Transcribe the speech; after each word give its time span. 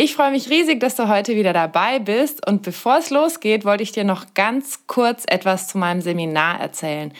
Ich 0.00 0.14
freue 0.14 0.30
mich 0.30 0.48
riesig, 0.48 0.78
dass 0.78 0.94
du 0.94 1.08
heute 1.08 1.34
wieder 1.34 1.52
dabei 1.52 1.98
bist. 1.98 2.46
Und 2.46 2.62
bevor 2.62 2.98
es 2.98 3.10
losgeht, 3.10 3.64
wollte 3.64 3.82
ich 3.82 3.90
dir 3.90 4.04
noch 4.04 4.26
ganz 4.32 4.86
kurz 4.86 5.24
etwas 5.26 5.66
zu 5.66 5.76
meinem 5.76 6.02
Seminar 6.02 6.60
erzählen. 6.60 7.12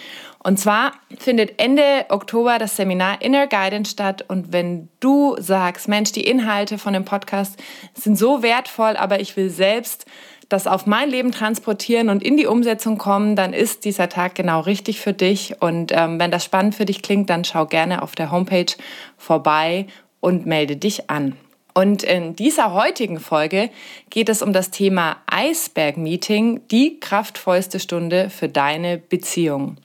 Und 0.45 0.61
zwar 0.61 0.93
findet 1.19 1.61
Ende 1.61 2.07
Oktober 2.09 2.57
das 2.59 2.77
Seminar 2.77 3.21
Inner 3.21 3.49
Guidance 3.49 3.91
statt. 3.91 4.25
Und 4.29 4.53
wenn 4.53 4.89
du 5.01 5.35
sagst, 5.41 5.89
Mensch, 5.89 6.13
die 6.13 6.25
Inhalte 6.25 6.79
von 6.79 6.93
dem 6.93 7.05
Podcast 7.05 7.61
sind 7.95 8.17
so 8.17 8.45
wertvoll, 8.45 8.97
aber 8.97 9.19
ich 9.19 9.37
will 9.37 9.51
selbst 9.51 10.07
das 10.49 10.69
auf 10.69 10.87
mein 10.87 11.11
Leben 11.11 11.33
transportieren 11.33 12.09
und 12.09 12.23
in 12.23 12.37
die 12.37 12.47
Umsetzung 12.47 12.97
kommen, 12.97 13.35
dann 13.35 13.55
ist 13.55 13.87
dieser 13.87 14.09
Tag 14.09 14.37
genau 14.37 14.61
richtig 14.61 15.01
für 15.01 15.13
dich. 15.13 15.61
Und 15.61 15.91
ähm, 15.91 16.21
wenn 16.21 16.31
das 16.31 16.45
spannend 16.45 16.77
für 16.77 16.85
dich 16.85 17.03
klingt, 17.03 17.29
dann 17.29 17.45
schau 17.45 17.67
gerne 17.67 18.03
auf 18.03 18.15
der 18.15 18.31
Homepage 18.31 18.73
vorbei 19.17 19.89
und 20.21 20.47
melde 20.47 20.77
dich 20.77 21.11
an. 21.11 21.35
Und 21.75 22.03
in 22.03 22.35
dieser 22.35 22.73
heutigen 22.73 23.21
Folge 23.21 23.71
geht 24.11 24.29
es 24.29 24.43
um 24.43 24.53
das 24.53 24.71
Thema 24.71 25.19
Eisberg-Meeting, 25.27 26.63
die 26.71 26.99
kraftvollste 26.99 27.79
Stunde 27.79 28.31
für 28.31 28.49
deine 28.49 28.99
Beziehung. 28.99 29.77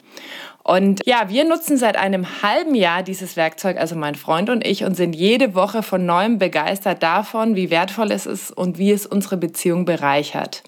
Und 0.63 1.05
ja, 1.05 1.27
wir 1.27 1.43
nutzen 1.43 1.77
seit 1.77 1.97
einem 1.97 2.41
halben 2.41 2.73
Jahr 2.73 3.03
dieses 3.03 3.35
Werkzeug, 3.35 3.77
also 3.77 3.95
mein 3.95 4.15
Freund 4.15 4.49
und 4.49 4.65
ich, 4.65 4.85
und 4.85 4.95
sind 4.95 5.13
jede 5.13 5.55
Woche 5.55 5.83
von 5.83 6.05
neuem 6.05 6.39
begeistert 6.39 7.03
davon, 7.03 7.57
wie 7.57 7.69
wertvoll 7.69 8.11
es 8.11 8.25
ist 8.25 8.49
und 8.51 8.77
wie 8.77 8.91
es 8.91 9.05
unsere 9.05 9.35
Beziehung 9.35 9.83
bereichert. 9.83 10.63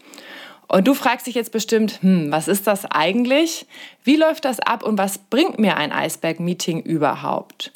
Und 0.67 0.88
du 0.88 0.93
fragst 0.93 1.27
dich 1.27 1.36
jetzt 1.36 1.53
bestimmt, 1.53 2.02
hm, 2.02 2.31
was 2.31 2.49
ist 2.49 2.67
das 2.67 2.86
eigentlich? 2.86 3.67
Wie 4.03 4.17
läuft 4.17 4.43
das 4.45 4.59
ab 4.59 4.83
und 4.83 4.97
was 4.97 5.17
bringt 5.17 5.59
mir 5.59 5.77
ein 5.77 5.93
Eisberg-Meeting 5.93 6.81
überhaupt? 6.81 7.71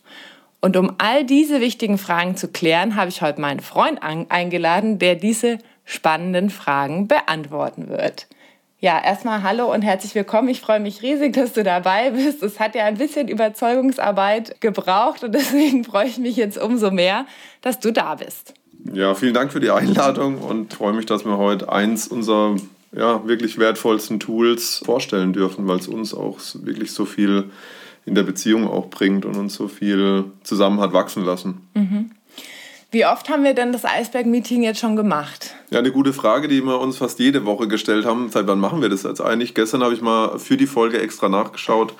Und 0.61 0.75
um 0.75 0.93
all 0.97 1.23
diese 1.23 1.61
wichtigen 1.61 1.97
Fragen 1.97 2.35
zu 2.35 2.49
klären, 2.49 2.95
habe 2.95 3.09
ich 3.09 3.21
heute 3.21 3.39
meinen 3.39 3.61
Freund 3.61 3.99
eingeladen, 4.01 4.99
der 4.99 5.15
diese 5.15 5.57
spannenden 5.85 6.49
Fragen 6.49 7.07
beantworten 7.07 7.89
wird. 7.89 8.27
Ja, 8.81 9.01
erstmal 9.03 9.43
hallo 9.43 9.73
und 9.73 9.81
herzlich 9.81 10.15
willkommen. 10.15 10.47
Ich 10.49 10.61
freue 10.61 10.79
mich 10.79 11.01
riesig, 11.01 11.33
dass 11.33 11.53
du 11.53 11.63
dabei 11.63 12.11
bist. 12.11 12.43
Es 12.43 12.59
hat 12.59 12.75
ja 12.75 12.85
ein 12.85 12.97
bisschen 12.97 13.27
Überzeugungsarbeit 13.27 14.61
gebraucht 14.61 15.23
und 15.23 15.31
deswegen 15.35 15.83
freue 15.83 16.07
ich 16.07 16.17
mich 16.17 16.35
jetzt 16.35 16.57
umso 16.57 16.91
mehr, 16.91 17.25
dass 17.61 17.79
du 17.79 17.91
da 17.91 18.15
bist. 18.15 18.53
Ja, 18.93 19.15
vielen 19.15 19.33
Dank 19.33 19.51
für 19.51 19.59
die 19.59 19.71
Einladung 19.71 20.37
und 20.37 20.73
freue 20.73 20.93
mich, 20.93 21.05
dass 21.05 21.25
wir 21.25 21.37
heute 21.37 21.69
eins 21.71 22.07
unserer 22.07 22.55
ja, 22.93 23.27
wirklich 23.27 23.57
wertvollsten 23.57 24.19
Tools 24.19 24.81
vorstellen 24.85 25.33
dürfen, 25.33 25.67
weil 25.67 25.79
es 25.79 25.87
uns 25.87 26.13
auch 26.13 26.39
wirklich 26.53 26.93
so 26.93 27.05
viel 27.05 27.51
in 28.05 28.15
der 28.15 28.23
Beziehung 28.23 28.67
auch 28.67 28.89
bringt 28.89 29.25
und 29.25 29.35
uns 29.37 29.53
so 29.53 29.67
viel 29.67 30.25
zusammen 30.43 30.79
hat 30.79 30.93
wachsen 30.93 31.23
lassen. 31.23 31.61
Mhm. 31.73 32.11
Wie 32.91 33.05
oft 33.05 33.29
haben 33.29 33.43
wir 33.43 33.53
denn 33.53 33.71
das 33.71 33.85
Eisberg-Meeting 33.85 34.63
jetzt 34.63 34.79
schon 34.79 34.95
gemacht? 34.95 35.53
Ja, 35.69 35.77
eine 35.77 35.91
gute 35.91 36.11
Frage, 36.11 36.47
die 36.47 36.63
wir 36.63 36.79
uns 36.79 36.97
fast 36.97 37.19
jede 37.19 37.45
Woche 37.45 37.67
gestellt 37.67 38.03
haben. 38.03 38.29
Seit 38.31 38.47
wann 38.47 38.59
machen 38.59 38.81
wir 38.81 38.89
das 38.89 39.03
jetzt 39.03 39.21
eigentlich? 39.21 39.53
Gestern 39.53 39.83
habe 39.83 39.93
ich 39.93 40.01
mal 40.01 40.39
für 40.39 40.57
die 40.57 40.65
Folge 40.65 40.99
extra 40.99 41.29
nachgeschaut. 41.29 41.93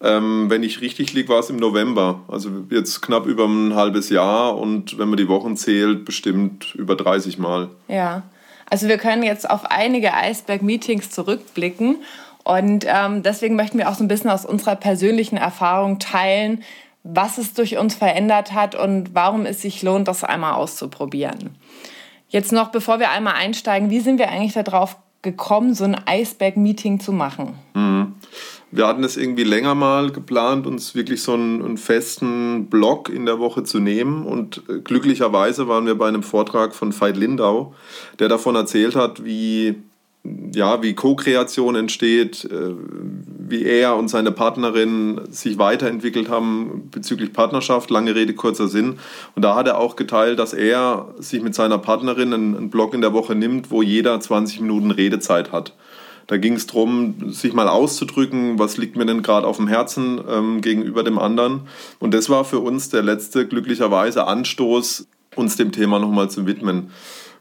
Ähm, 0.00 0.48
wenn 0.48 0.62
ich 0.62 0.80
richtig 0.80 1.12
liege, 1.12 1.28
war 1.28 1.40
es 1.40 1.50
im 1.50 1.56
November. 1.56 2.20
Also 2.26 2.48
jetzt 2.70 3.02
knapp 3.02 3.26
über 3.26 3.44
ein 3.44 3.74
halbes 3.74 4.08
Jahr 4.08 4.56
und 4.56 4.98
wenn 4.98 5.10
man 5.10 5.18
die 5.18 5.28
Wochen 5.28 5.58
zählt, 5.58 6.06
bestimmt 6.06 6.74
über 6.74 6.96
30 6.96 7.36
Mal. 7.36 7.68
Ja, 7.88 8.22
also 8.70 8.88
wir 8.88 8.96
können 8.96 9.22
jetzt 9.22 9.50
auf 9.50 9.66
einige 9.66 10.14
Eisberg-Meetings 10.14 11.10
zurückblicken 11.10 11.96
und 12.50 12.84
ähm, 12.88 13.22
deswegen 13.22 13.54
möchten 13.54 13.78
wir 13.78 13.88
auch 13.88 13.94
so 13.94 14.02
ein 14.02 14.08
bisschen 14.08 14.30
aus 14.30 14.44
unserer 14.44 14.74
persönlichen 14.74 15.36
Erfahrung 15.36 15.98
teilen, 15.98 16.62
was 17.02 17.38
es 17.38 17.54
durch 17.54 17.78
uns 17.78 17.94
verändert 17.94 18.52
hat 18.52 18.74
und 18.74 19.14
warum 19.14 19.46
es 19.46 19.62
sich 19.62 19.82
lohnt, 19.82 20.08
das 20.08 20.24
einmal 20.24 20.54
auszuprobieren. 20.54 21.56
Jetzt 22.28 22.52
noch, 22.52 22.68
bevor 22.68 22.98
wir 22.98 23.10
einmal 23.10 23.34
einsteigen, 23.34 23.90
wie 23.90 24.00
sind 24.00 24.18
wir 24.18 24.28
eigentlich 24.28 24.52
darauf 24.52 24.96
gekommen, 25.22 25.74
so 25.74 25.84
ein 25.84 25.96
Eisberg-Meeting 26.06 27.00
zu 27.00 27.12
machen? 27.12 27.54
Mhm. 27.74 28.14
Wir 28.72 28.86
hatten 28.86 29.02
es 29.02 29.16
irgendwie 29.16 29.42
länger 29.42 29.74
mal 29.74 30.12
geplant, 30.12 30.66
uns 30.66 30.94
wirklich 30.94 31.22
so 31.22 31.34
einen, 31.34 31.64
einen, 31.64 31.76
festen 31.76 32.66
Block 32.66 33.08
in 33.08 33.26
der 33.26 33.40
Woche 33.40 33.64
zu 33.64 33.80
nehmen. 33.80 34.24
Und 34.24 34.62
äh, 34.68 34.78
glücklicherweise 34.78 35.66
waren 35.66 35.86
wir 35.86 35.96
bei 35.96 36.06
einem 36.06 36.22
Vortrag 36.22 36.72
von 36.72 36.98
Veit 36.98 37.16
Lindau, 37.16 37.74
der 38.20 38.28
davon 38.28 38.54
erzählt 38.54 38.94
hat, 38.94 39.24
wie 39.24 39.82
ja, 40.54 40.82
wie 40.82 40.94
Co-Kreation 40.94 41.76
entsteht, 41.76 42.44
äh, 42.44 42.74
wie 43.50 43.64
er 43.64 43.96
und 43.96 44.08
seine 44.08 44.32
Partnerin 44.32 45.20
sich 45.30 45.58
weiterentwickelt 45.58 46.28
haben 46.28 46.88
bezüglich 46.90 47.32
Partnerschaft, 47.32 47.90
lange 47.90 48.14
Rede, 48.14 48.34
kurzer 48.34 48.68
Sinn. 48.68 48.98
Und 49.34 49.42
da 49.42 49.54
hat 49.54 49.66
er 49.66 49.78
auch 49.78 49.96
geteilt, 49.96 50.38
dass 50.38 50.52
er 50.52 51.14
sich 51.18 51.42
mit 51.42 51.54
seiner 51.54 51.78
Partnerin 51.78 52.34
einen 52.34 52.70
Block 52.70 52.94
in 52.94 53.00
der 53.00 53.12
Woche 53.12 53.34
nimmt, 53.34 53.70
wo 53.70 53.82
jeder 53.82 54.20
20 54.20 54.60
Minuten 54.60 54.90
Redezeit 54.90 55.52
hat. 55.52 55.74
Da 56.26 56.36
ging 56.36 56.52
es 56.52 56.68
darum, 56.68 57.32
sich 57.32 57.54
mal 57.54 57.66
auszudrücken, 57.66 58.58
was 58.58 58.76
liegt 58.76 58.94
mir 58.94 59.04
denn 59.04 59.22
gerade 59.22 59.48
auf 59.48 59.56
dem 59.56 59.66
Herzen 59.66 60.20
ähm, 60.28 60.60
gegenüber 60.60 61.02
dem 61.02 61.18
anderen. 61.18 61.62
Und 61.98 62.14
das 62.14 62.30
war 62.30 62.44
für 62.44 62.60
uns 62.60 62.88
der 62.88 63.02
letzte 63.02 63.48
glücklicherweise 63.48 64.26
Anstoß, 64.28 65.08
uns 65.34 65.56
dem 65.56 65.72
Thema 65.72 65.98
nochmal 65.98 66.30
zu 66.30 66.46
widmen. 66.46 66.90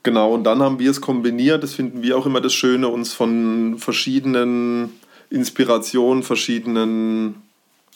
Genau, 0.04 0.34
und 0.34 0.44
dann 0.44 0.62
haben 0.62 0.80
wir 0.80 0.92
es 0.92 1.02
kombiniert, 1.02 1.62
das 1.62 1.74
finden 1.74 2.02
wir 2.02 2.18
auch 2.18 2.26
immer 2.26 2.42
das 2.42 2.54
Schöne, 2.54 2.88
uns 2.88 3.14
von 3.14 3.76
verschiedenen 3.78 4.92
Inspirationen, 5.30 6.24
verschiedenen 6.24 7.36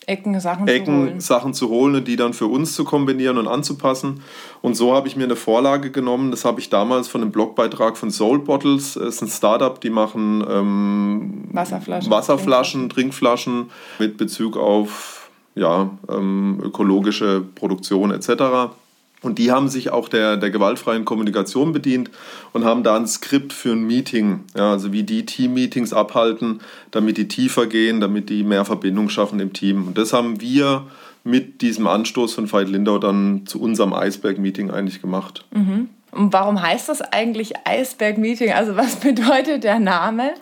Ecken, 0.06 0.38
Sachen, 0.40 0.68
Ecken, 0.68 0.86
zu 0.86 0.91
holen. 0.91 1.19
Sachen 1.22 1.53
zu 1.53 1.69
holen 1.69 1.96
und 1.96 2.08
die 2.08 2.16
dann 2.16 2.34
für 2.34 2.47
uns 2.47 2.75
zu 2.75 2.84
kombinieren 2.84 3.38
und 3.38 3.47
anzupassen. 3.47 4.22
Und 4.62 4.75
so 4.75 4.94
habe 4.94 5.08
ich 5.08 5.16
mir 5.16 5.24
eine 5.24 5.38
Vorlage 5.38 5.91
genommen. 5.91 6.31
Das 6.31 6.44
habe 6.44 6.59
ich 6.59 6.69
damals 6.69 7.08
von 7.08 7.22
einem 7.22 7.31
Blogbeitrag 7.31 7.96
von 7.96 8.12
Soul 8.12 8.40
Bottles. 8.40 8.96
Das 8.96 9.16
ist 9.16 9.22
ein 9.22 9.30
Startup, 9.30 9.80
die 9.80 9.90
machen 9.90 10.44
ähm, 10.50 11.44
Wasserflaschen, 11.52 12.12
Wasserflaschen 12.12 12.90
Trinkflaschen. 12.90 13.70
mit 14.00 14.18
Bezug 14.18 14.58
auf 14.58 15.30
ja, 15.56 15.90
ähm, 16.09 16.59
ökologische 16.64 17.41
Produktion 17.56 18.12
etc. 18.12 18.74
Und 19.23 19.39
die 19.39 19.51
haben 19.51 19.69
sich 19.69 19.89
auch 19.89 20.09
der, 20.09 20.38
der 20.38 20.51
gewaltfreien 20.51 21.06
Kommunikation 21.06 21.72
bedient 21.72 22.11
und 22.51 22.66
haben 22.66 22.84
da 22.84 22.95
ein 22.95 23.07
Skript 23.07 23.53
für 23.53 23.72
ein 23.72 23.84
Meeting, 23.88 24.41
ja, 24.56 24.72
also 24.72 24.91
wie 24.91 25.03
die 25.03 25.25
Team-Meetings 25.25 25.94
abhalten, 25.94 26.59
damit 26.91 27.17
die 27.17 27.28
tiefer 27.28 27.66
gehen, 27.66 28.01
damit 28.01 28.29
die 28.29 28.44
mehr 28.44 28.66
Verbindung 28.66 29.09
schaffen 29.09 29.39
im 29.39 29.53
Team. 29.53 29.88
Und 29.88 29.97
das 29.97 30.13
haben 30.13 30.41
wir 30.41 30.88
mit 31.23 31.61
diesem 31.61 31.88
Anstoß 31.88 32.34
von 32.34 32.51
Veit 32.51 32.67
Lindau 32.67 33.00
dann 33.00 33.45
zu 33.45 33.61
unserem 33.61 33.94
Eisberg-Meeting 33.94 34.72
eigentlich 34.72 35.01
gemacht. 35.01 35.45
Mhm. 35.51 35.90
Und 36.11 36.31
warum 36.31 36.61
heißt 36.61 36.90
das 36.90 37.01
eigentlich 37.01 37.53
Eisberg-Meeting? 37.66 38.51
Also 38.51 38.75
was 38.75 38.95
bedeutet 38.97 39.63
der 39.63 39.79
Name? 39.79 40.34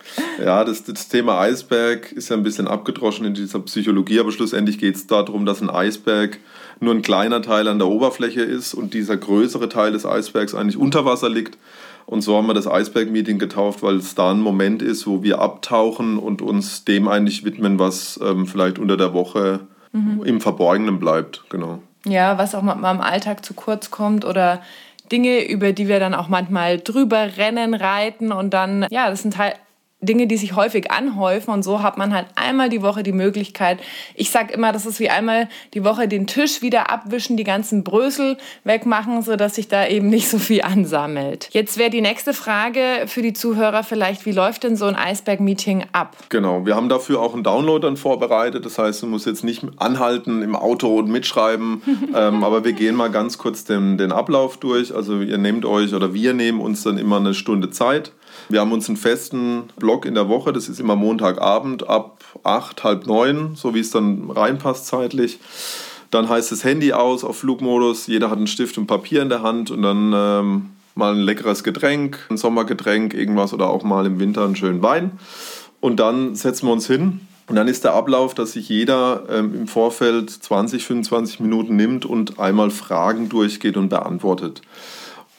Ja, 0.44 0.64
das, 0.66 0.84
das 0.84 1.08
Thema 1.08 1.40
Eisberg 1.40 2.12
ist 2.12 2.30
ja 2.30 2.36
ein 2.36 2.44
bisschen 2.44 2.68
abgedroschen 2.68 3.26
in 3.26 3.34
dieser 3.34 3.60
Psychologie, 3.60 4.20
aber 4.20 4.32
schlussendlich 4.32 4.80
geht 4.80 4.96
es 4.96 5.08
darum, 5.08 5.46
dass 5.46 5.62
ein 5.62 5.70
Eisberg 5.70 6.40
nur 6.82 6.94
ein 6.94 7.02
kleiner 7.02 7.42
Teil 7.42 7.68
an 7.68 7.80
der 7.80 7.88
Oberfläche 7.88 8.42
ist 8.42 8.74
und 8.74 8.94
dieser 8.94 9.16
größere 9.16 9.70
Teil 9.70 9.92
des 9.92 10.06
Eisbergs 10.06 10.56
eigentlich 10.56 10.78
unter 10.78 11.06
Wasser 11.06 11.30
liegt. 11.30 11.58
Und 12.08 12.22
so 12.22 12.36
haben 12.36 12.48
wir 12.48 12.54
das 12.54 12.68
Eisberg-Meeting 12.68 13.40
getauft, 13.40 13.84
weil 13.84 13.96
es 13.96 14.16
da 14.16 14.32
ein 14.32 14.40
Moment 14.40 14.82
ist, 14.82 15.08
wo 15.08 15.24
wir 15.24 15.40
abtauchen 15.40 16.18
und 16.18 16.42
uns 16.42 16.84
dem 16.84 17.08
eigentlich 17.08 17.46
widmen, 17.46 17.80
was 17.80 18.20
ähm, 18.24 18.48
vielleicht 18.48 18.80
unter 18.80 18.98
der 18.98 19.14
Woche 19.14 19.62
mhm. 19.92 20.24
im 20.24 20.42
Verborgenen 20.42 21.00
bleibt. 21.00 21.44
Genau. 21.50 21.80
Ja, 22.06 22.38
was 22.38 22.56
auch 22.56 22.64
mal 22.64 22.74
im 22.74 23.02
Alltag 23.02 23.46
zu 23.46 23.54
kurz 23.54 23.92
kommt 23.92 24.26
oder 24.26 24.62
Dinge, 25.12 25.48
über 25.48 25.72
die 25.72 25.88
wir 25.88 26.00
dann 26.00 26.16
auch 26.16 26.30
manchmal 26.30 26.80
drüber 26.80 27.38
rennen, 27.38 27.76
reiten 27.76 28.32
und 28.32 28.54
dann, 28.54 28.88
ja, 28.90 29.10
das 29.10 29.22
sind 29.22 29.38
halt 29.38 29.56
Dinge, 30.02 30.26
die 30.26 30.38
sich 30.38 30.56
häufig 30.56 30.90
anhäufen 30.90 31.54
und 31.54 31.62
so 31.62 31.84
hat 31.84 31.98
man 31.98 32.12
halt 32.14 32.26
einmal 32.36 32.70
die 32.70 32.82
Woche 32.82 33.04
die 33.04 33.12
Möglichkeit. 33.12 33.80
Ich 34.16 34.32
sag 34.32 34.52
immer, 34.52 34.72
das 34.72 34.88
ist 34.88 35.00
wie 35.00 35.10
einmal 35.10 35.48
die 35.76 35.84
Woche 35.84 36.08
den 36.08 36.26
Tisch 36.26 36.64
wieder 36.64 36.90
abwischen, 36.90 37.38
die 37.38 37.44
ganzen 37.44 37.84
Brösel 37.84 38.38
wegmachen, 38.64 39.22
so 39.22 39.36
dass 39.36 39.56
sich 39.56 39.68
da 39.68 39.86
eben 39.86 40.10
nicht 40.10 40.28
so 40.28 40.40
viel 40.40 40.64
ansammelt. 40.64 41.50
Jetzt 41.52 41.78
wäre 41.78 41.92
die 41.92 42.02
nächste 42.02 42.34
Frage 42.34 43.04
für 43.06 43.22
die 43.22 43.34
Zuhörer 43.34 43.84
vielleicht, 43.84 44.26
wie 44.26 44.32
läuft 44.32 44.64
denn 44.64 44.76
so 44.76 44.86
ein 44.86 44.96
Eisberg-Meeting 44.96 45.86
ab? 45.92 46.18
Genau, 46.30 46.66
wir 46.66 46.76
haben 46.76 46.90
dafür 46.90 47.22
auch 47.22 47.36
einen 47.36 47.44
Download 47.44 47.86
dann 47.86 47.96
vorbereitet. 47.96 48.66
Das 48.66 48.80
heißt, 48.80 49.04
du 49.04 49.08
musst 49.08 49.28
jetzt 49.28 49.44
nicht 49.44 49.64
anhalten 49.78 50.42
im 50.42 50.56
Auto 50.56 50.98
und 50.98 51.10
mitschreiben, 51.10 51.84
ähm, 52.16 52.44
aber 52.44 52.66
wir 52.66 52.74
gehen 52.74 52.96
mal 52.96 53.12
ganz 53.12 53.38
kurz 53.38 53.66
den, 53.66 54.00
den 54.00 54.12
Ablauf 54.12 54.58
durch. 54.58 54.96
Also 54.96 55.22
ihr 55.22 55.38
nehmt 55.38 55.64
euch 55.64 55.94
oder 55.94 56.16
wir 56.16 56.34
nehmen 56.34 56.60
uns 56.60 56.82
dann 56.82 56.98
immer 56.98 57.18
eine 57.18 57.36
Stunde 57.36 57.70
Zeit 57.70 58.14
Wir 58.50 58.60
haben 58.60 58.72
uns 58.72 58.88
einen 58.88 58.98
festen 58.98 59.64
Block 59.78 60.06
in 60.06 60.16
der 60.16 60.30
Woche, 60.30 60.54
das 60.54 60.70
ist 60.70 60.80
immer 60.80 60.96
Montagabend 60.96 61.88
ab 61.88 62.24
8, 62.44 62.84
halb 62.84 63.08
9, 63.08 63.56
so 63.56 63.74
wie 63.74 63.80
es 63.80 63.92
dann 63.92 64.30
reinpasst 64.30 64.88
zeitlich. 64.88 65.40
Dann 66.12 66.28
heißt 66.28 66.52
das 66.52 66.64
Handy 66.64 66.94
aus 66.94 67.24
auf 67.24 67.38
Flugmodus, 67.38 68.08
jeder 68.08 68.30
hat 68.30 68.38
einen 68.38 68.48
Stift 68.48 68.78
und 68.78 68.88
Papier 68.88 69.22
in 69.22 69.30
der 69.30 69.44
Hand 69.44 69.72
und 69.72 69.82
dann 69.82 70.12
ähm, 70.14 70.70
mal 70.96 71.14
ein 71.14 71.22
leckeres 71.22 71.64
Getränk, 71.64 72.20
ein 72.30 72.38
Sommergetränk, 72.38 73.14
irgendwas 73.14 73.54
oder 73.54 73.70
auch 73.70 73.84
mal 73.84 74.06
im 74.06 74.20
Winter 74.20 74.44
einen 74.44 74.56
schönen 74.56 74.82
Wein. 74.82 75.12
Und 75.80 76.00
dann 76.00 76.36
setzen 76.36 76.68
wir 76.68 76.74
uns 76.74 76.88
hin 76.88 77.22
und 77.48 77.56
dann 77.56 77.68
ist 77.68 77.84
der 77.84 77.94
Ablauf, 77.94 78.34
dass 78.34 78.54
sich 78.54 78.70
jeder 78.70 79.24
ähm, 79.30 79.54
im 79.56 79.68
Vorfeld 79.68 80.30
20, 80.30 80.86
25 80.86 81.40
Minuten 81.40 81.76
nimmt 81.76 82.06
und 82.06 82.40
einmal 82.40 82.72
Fragen 82.72 83.30
durchgeht 83.30 83.78
und 83.78 83.90
beantwortet. 83.90 84.62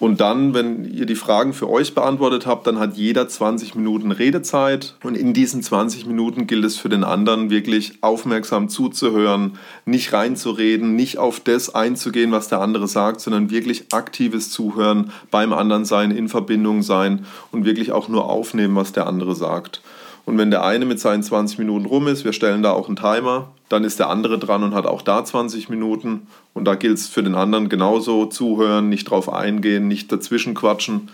Und 0.03 0.21
dann, 0.21 0.53
wenn 0.53 0.93
ihr 0.93 1.07
die 1.07 1.15
Fragen 1.15 1.53
für 1.53 1.71
euch 1.71 1.95
beantwortet 1.95 2.45
habt, 2.45 2.67
dann 2.67 2.81
hat 2.81 2.97
jeder 2.97 3.29
20 3.29 3.77
Minuten 3.77 4.11
Redezeit. 4.11 4.97
Und 5.05 5.17
in 5.17 5.33
diesen 5.33 5.63
20 5.63 6.07
Minuten 6.07 6.49
gilt 6.49 6.65
es 6.65 6.77
für 6.77 6.89
den 6.89 7.05
anderen 7.05 7.51
wirklich 7.51 7.99
aufmerksam 8.01 8.69
zuzuhören, 8.69 9.59
nicht 9.85 10.13
reinzureden, 10.13 10.97
nicht 10.97 11.19
auf 11.19 11.39
das 11.39 11.73
einzugehen, 11.77 12.33
was 12.33 12.49
der 12.49 12.61
andere 12.61 12.89
sagt, 12.89 13.21
sondern 13.21 13.51
wirklich 13.53 13.93
aktives 13.93 14.51
Zuhören, 14.51 15.13
beim 15.31 15.53
anderen 15.53 15.85
sein, 15.85 16.11
in 16.11 16.29
Verbindung 16.29 16.83
sein 16.83 17.25
und 17.53 17.65
wirklich 17.65 17.93
auch 17.93 18.09
nur 18.09 18.29
aufnehmen, 18.29 18.75
was 18.75 18.91
der 18.91 19.07
andere 19.07 19.37
sagt. 19.37 19.83
Und 20.25 20.39
wenn 20.39 20.51
der 20.51 20.65
eine 20.65 20.85
mit 20.85 21.01
seinen 21.01 21.23
20 21.23 21.59
Minuten 21.59 21.87
rum 21.87 22.07
ist, 22.07 22.25
wir 22.25 22.33
stellen 22.33 22.63
da 22.63 22.73
auch 22.73 22.87
einen 22.87 22.97
Timer, 22.97 23.49
dann 23.69 23.85
ist 23.85 23.99
der 23.99 24.09
andere 24.09 24.39
dran 24.39 24.63
und 24.63 24.75
hat 24.75 24.87
auch 24.87 25.03
da 25.03 25.25
20 25.25 25.69
Minuten. 25.69 26.27
Und 26.55 26.65
da 26.65 26.75
gilt 26.75 26.99
es 26.99 27.09
für 27.09 27.23
den 27.23 27.35
anderen 27.35 27.69
genauso 27.69 28.27
zuhören, 28.27 28.89
nicht 28.89 29.11
drauf 29.11 29.33
eingehen, 29.33 29.89
nicht 29.89 30.13
dazwischen 30.13 30.55
quatschen. 30.55 31.09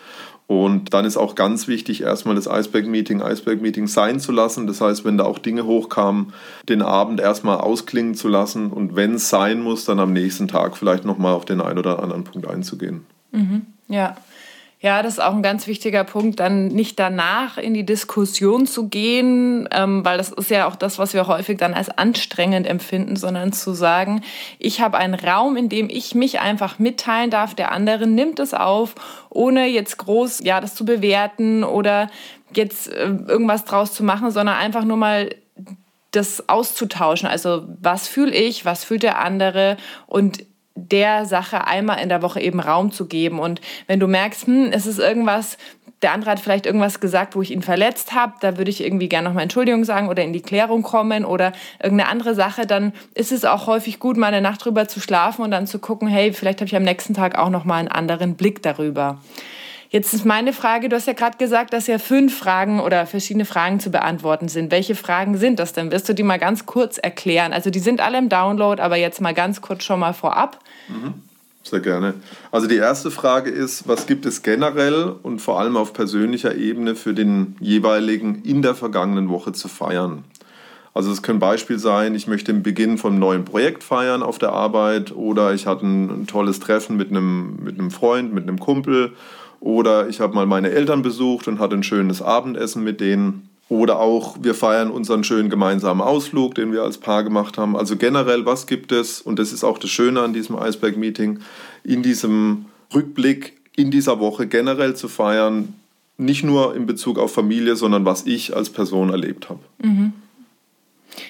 Und 0.49 0.94
dann 0.94 1.05
ist 1.05 1.19
auch 1.19 1.34
ganz 1.34 1.69
wichtig, 1.69 2.00
erstmal 2.00 2.34
das 2.34 2.46
Iceberg-Meeting 2.46 3.20
Iceberg-Meeting 3.20 3.87
sein 3.87 4.19
zu 4.19 4.32
lassen. 4.32 4.66
Das 4.66 4.81
heißt, 4.81 5.05
wenn 5.05 5.19
da 5.19 5.25
auch 5.25 5.38
Dinge 5.38 5.66
hochkamen, 5.66 6.32
den 6.69 6.81
Abend 6.81 7.20
erstmal 7.20 7.58
ausklingen 7.58 8.14
zu 8.14 8.28
lassen 8.28 8.70
und 8.70 8.96
wenn 8.96 9.14
es 9.16 9.28
sein 9.28 9.60
muss, 9.60 9.84
dann 9.84 10.00
am 10.00 10.14
nächsten 10.14 10.49
Tag 10.49 10.78
vielleicht 10.78 11.05
nochmal 11.05 11.34
auf 11.34 11.44
den 11.44 11.60
einen 11.60 11.78
oder 11.78 12.02
anderen 12.02 12.25
Punkt 12.25 12.49
einzugehen. 12.49 13.05
Mhm. 13.31 13.66
Ja, 13.88 14.16
ja, 14.80 15.02
das 15.02 15.14
ist 15.14 15.20
auch 15.20 15.34
ein 15.34 15.42
ganz 15.42 15.66
wichtiger 15.66 16.04
Punkt, 16.04 16.38
dann 16.38 16.69
nicht 16.69 17.00
danach 17.00 17.58
in 17.58 17.75
die 17.75 17.84
Diskussion 17.84 18.64
zu 18.64 18.88
gehen, 18.88 19.69
ähm, 19.72 20.04
weil 20.04 20.19
das 20.19 20.30
ist 20.30 20.50
ja 20.50 20.69
auch 20.69 20.76
das, 20.76 21.00
was 21.00 21.14
wir 21.14 21.26
häufig 21.26 21.58
dann 21.58 21.75
als 21.75 21.88
anstrengend 21.90 22.64
empfinden, 22.64 23.16
sondern 23.16 23.52
zu 23.52 23.72
sagen, 23.72 24.22
ich 24.60 24.80
habe 24.80 24.96
einen 24.96 25.14
Raum, 25.14 25.56
in 25.56 25.69
dem 25.69 25.90
ich 25.90 26.14
mich 26.14 26.38
einfach 26.38 26.78
mitteilen 26.78 27.30
darf, 27.30 27.54
der 27.54 27.72
andere 27.72 28.06
nimmt 28.06 28.38
es 28.38 28.54
auf, 28.54 28.94
ohne 29.30 29.66
jetzt 29.66 29.98
groß, 29.98 30.40
ja, 30.44 30.60
das 30.60 30.76
zu 30.76 30.84
bewerten 30.84 31.64
oder 31.64 32.08
jetzt 32.54 32.88
äh, 32.88 33.08
irgendwas 33.26 33.64
draus 33.64 33.92
zu 33.92 34.04
machen, 34.04 34.31
sondern 34.31 34.56
einfach 34.56 34.84
nur 34.84 34.96
mal 34.96 35.31
das 36.12 36.48
auszutauschen. 36.48 37.28
Also 37.28 37.66
was 37.81 38.06
fühle 38.06 38.32
ich, 38.32 38.64
was 38.64 38.84
fühlt 38.84 39.02
der 39.02 39.19
andere 39.19 39.76
und 40.06 40.44
der 40.86 41.26
Sache 41.26 41.66
einmal 41.66 42.00
in 42.00 42.08
der 42.08 42.22
Woche 42.22 42.40
eben 42.40 42.60
Raum 42.60 42.92
zu 42.92 43.06
geben. 43.06 43.38
Und 43.38 43.60
wenn 43.86 44.00
du 44.00 44.06
merkst, 44.06 44.46
hm, 44.46 44.70
es 44.72 44.86
ist 44.86 44.98
irgendwas, 44.98 45.58
der 46.02 46.12
andere 46.12 46.30
hat 46.30 46.40
vielleicht 46.40 46.66
irgendwas 46.66 47.00
gesagt, 47.00 47.34
wo 47.34 47.42
ich 47.42 47.50
ihn 47.50 47.62
verletzt 47.62 48.12
habe, 48.12 48.34
da 48.40 48.56
würde 48.56 48.70
ich 48.70 48.84
irgendwie 48.84 49.08
gerne 49.08 49.28
nochmal 49.28 49.42
Entschuldigung 49.42 49.84
sagen 49.84 50.08
oder 50.08 50.22
in 50.22 50.32
die 50.32 50.42
Klärung 50.42 50.82
kommen 50.82 51.25
oder 51.25 51.52
irgendeine 51.82 52.10
andere 52.10 52.34
Sache, 52.34 52.66
dann 52.66 52.92
ist 53.14 53.32
es 53.32 53.44
auch 53.44 53.66
häufig 53.66 53.98
gut, 53.98 54.16
mal 54.16 54.28
eine 54.28 54.40
Nacht 54.40 54.64
drüber 54.64 54.86
zu 54.86 55.00
schlafen 55.00 55.42
und 55.42 55.50
dann 55.50 55.66
zu 55.66 55.78
gucken, 55.78 56.06
hey, 56.06 56.32
vielleicht 56.32 56.60
habe 56.60 56.69
ich 56.69 56.76
am 56.76 56.84
nächsten 56.84 57.14
Tag 57.14 57.36
auch 57.36 57.50
nochmal 57.50 57.81
einen 57.81 57.88
anderen 57.88 58.36
Blick 58.36 58.62
darüber. 58.62 59.19
Jetzt 59.90 60.12
ist 60.12 60.26
meine 60.26 60.52
Frage, 60.52 60.90
du 60.90 60.96
hast 60.96 61.06
ja 61.06 61.14
gerade 61.14 61.38
gesagt, 61.38 61.73
dass 61.73 61.87
ja 61.87 61.99
fünf 61.99 62.37
Fragen 62.37 62.81
oder 62.81 63.06
verschiedene 63.06 63.46
Fragen 63.46 63.81
zu 63.81 63.90
beantworten 63.90 64.49
sind. 64.49 64.70
Welche 64.70 64.94
Fragen 64.94 65.38
sind 65.38 65.58
das 65.58 65.73
denn? 65.73 65.90
Wirst 65.90 66.08
du 66.08 66.14
die 66.14 66.23
mal 66.23 66.38
ganz 66.38 66.67
kurz 66.67 66.99
erklären? 66.99 67.55
Also 67.55 67.70
die 67.70 67.79
sind 67.79 68.02
alle 68.02 68.19
im 68.19 68.29
Download, 68.29 68.82
aber 68.82 68.96
jetzt 68.96 69.23
mal 69.23 69.32
ganz 69.32 69.62
kurz 69.62 69.85
schon 69.85 70.00
mal 70.00 70.12
vorab. 70.12 70.58
Mhm. 70.88 71.14
Sehr 71.62 71.81
gerne. 71.81 72.14
Also 72.50 72.67
die 72.67 72.76
erste 72.76 73.11
Frage 73.11 73.50
ist, 73.50 73.88
was 73.88 74.06
gibt 74.06 74.26
es 74.26 74.43
generell 74.43 75.14
und 75.23 75.40
vor 75.40 75.58
allem 75.58 75.76
auf 75.76 75.93
persönlicher 75.93 76.55
Ebene 76.55 76.94
für 76.94 77.14
den 77.14 77.56
jeweiligen 77.61 78.43
in 78.43 78.62
der 78.62 78.75
vergangenen 78.75 79.29
Woche 79.31 79.52
zu 79.52 79.69
feiern? 79.69 80.25
Also 80.94 81.12
es 81.12 81.23
können 81.23 81.38
Beispiel 81.38 81.79
sein, 81.79 82.14
ich 82.14 82.26
möchte 82.26 82.52
den 82.52 82.62
Beginn 82.62 82.99
einem 82.99 83.19
neuen 83.19 83.44
Projekt 83.44 83.84
feiern 83.84 84.23
auf 84.23 84.38
der 84.38 84.52
Arbeit 84.52 85.14
oder 85.14 85.55
ich 85.55 85.67
hatte 85.67 85.87
ein, 85.87 86.23
ein 86.23 86.26
tolles 86.26 86.58
Treffen 86.58 86.96
mit 86.96 87.11
einem, 87.11 87.62
mit 87.62 87.79
einem 87.79 87.91
Freund, 87.91 88.34
mit 88.34 88.44
einem 88.44 88.58
Kumpel 88.58 89.12
oder 89.60 90.08
ich 90.08 90.20
habe 90.20 90.34
mal 90.34 90.46
meine 90.46 90.70
Eltern 90.70 91.02
besucht 91.02 91.49
und 91.49 91.58
hatte 91.58 91.75
ein 91.75 91.82
schönes 91.82 92.22
Abendessen 92.22 92.84
mit 92.84 93.00
denen. 93.00 93.49
Oder 93.69 93.99
auch 93.99 94.38
wir 94.40 94.55
feiern 94.55 94.90
unseren 94.90 95.25
schönen 95.25 95.50
gemeinsamen 95.50 96.00
Ausflug, 96.00 96.55
den 96.55 96.72
wir 96.72 96.84
als 96.84 96.99
Paar 96.99 97.22
gemacht 97.22 97.58
haben. 97.58 97.76
Also 97.76 97.96
generell, 97.96 98.46
was 98.46 98.66
gibt 98.66 98.93
es, 98.93 99.20
und 99.20 99.38
das 99.38 99.52
ist 99.52 99.62
auch 99.62 99.76
das 99.76 99.90
Schöne 99.90 100.22
an 100.22 100.32
diesem 100.32 100.56
Iceberg-Meeting, 100.56 101.40
in 101.84 102.02
diesem 102.02 102.66
Rückblick 102.94 103.58
in 103.76 103.90
dieser 103.90 104.20
Woche 104.20 104.46
generell 104.46 104.96
zu 104.96 105.06
feiern, 105.06 105.75
nicht 106.16 106.44
nur 106.44 106.75
in 106.75 106.87
Bezug 106.87 107.19
auf 107.19 107.32
Familie, 107.32 107.76
sondern 107.76 108.05
was 108.05 108.26
ich 108.26 108.56
als 108.56 108.70
Person 108.70 109.10
erlebt 109.10 109.50
habe. 109.50 109.60
Mhm. 109.82 110.12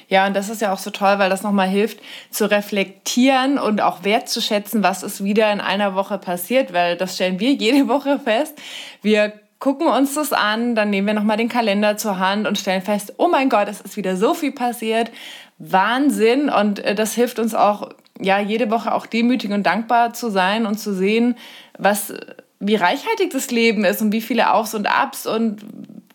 Ja, 0.08 0.26
und 0.26 0.34
das 0.34 0.48
ist 0.48 0.60
ja 0.60 0.72
auch 0.72 0.78
so 0.78 0.90
toll, 0.90 1.18
weil 1.18 1.30
das 1.30 1.42
nochmal 1.42 1.68
hilft, 1.68 2.00
zu 2.30 2.50
reflektieren 2.50 3.58
und 3.58 3.80
auch 3.80 4.04
wertzuschätzen, 4.04 4.82
was 4.82 5.02
ist 5.02 5.22
wieder 5.22 5.52
in 5.52 5.60
einer 5.60 5.94
Woche 5.94 6.18
passiert, 6.18 6.72
weil 6.72 6.96
das 6.96 7.14
stellen 7.14 7.40
wir 7.40 7.52
jede 7.52 7.88
Woche 7.88 8.18
fest. 8.18 8.54
Wir 9.02 9.32
gucken 9.58 9.88
uns 9.88 10.14
das 10.14 10.32
an, 10.32 10.74
dann 10.74 10.90
nehmen 10.90 11.08
wir 11.08 11.14
nochmal 11.14 11.36
den 11.36 11.48
Kalender 11.48 11.96
zur 11.96 12.18
Hand 12.18 12.46
und 12.46 12.58
stellen 12.58 12.82
fest, 12.82 13.14
oh 13.16 13.28
mein 13.28 13.48
Gott, 13.48 13.68
es 13.68 13.80
ist 13.80 13.96
wieder 13.96 14.16
so 14.16 14.34
viel 14.34 14.52
passiert. 14.52 15.10
Wahnsinn. 15.58 16.48
Und 16.48 16.78
äh, 16.80 16.94
das 16.94 17.14
hilft 17.14 17.38
uns 17.38 17.54
auch, 17.54 17.90
ja, 18.20 18.40
jede 18.40 18.70
Woche 18.70 18.94
auch 18.94 19.06
demütig 19.06 19.50
und 19.50 19.64
dankbar 19.64 20.12
zu 20.12 20.30
sein 20.30 20.66
und 20.66 20.78
zu 20.78 20.94
sehen, 20.94 21.36
was, 21.78 22.12
wie 22.60 22.76
reichhaltig 22.76 23.30
das 23.30 23.50
Leben 23.50 23.84
ist 23.84 24.00
und 24.00 24.12
wie 24.12 24.20
viele 24.20 24.52
Aufs 24.52 24.74
und 24.74 24.86
Abs 24.86 25.26
und 25.26 25.60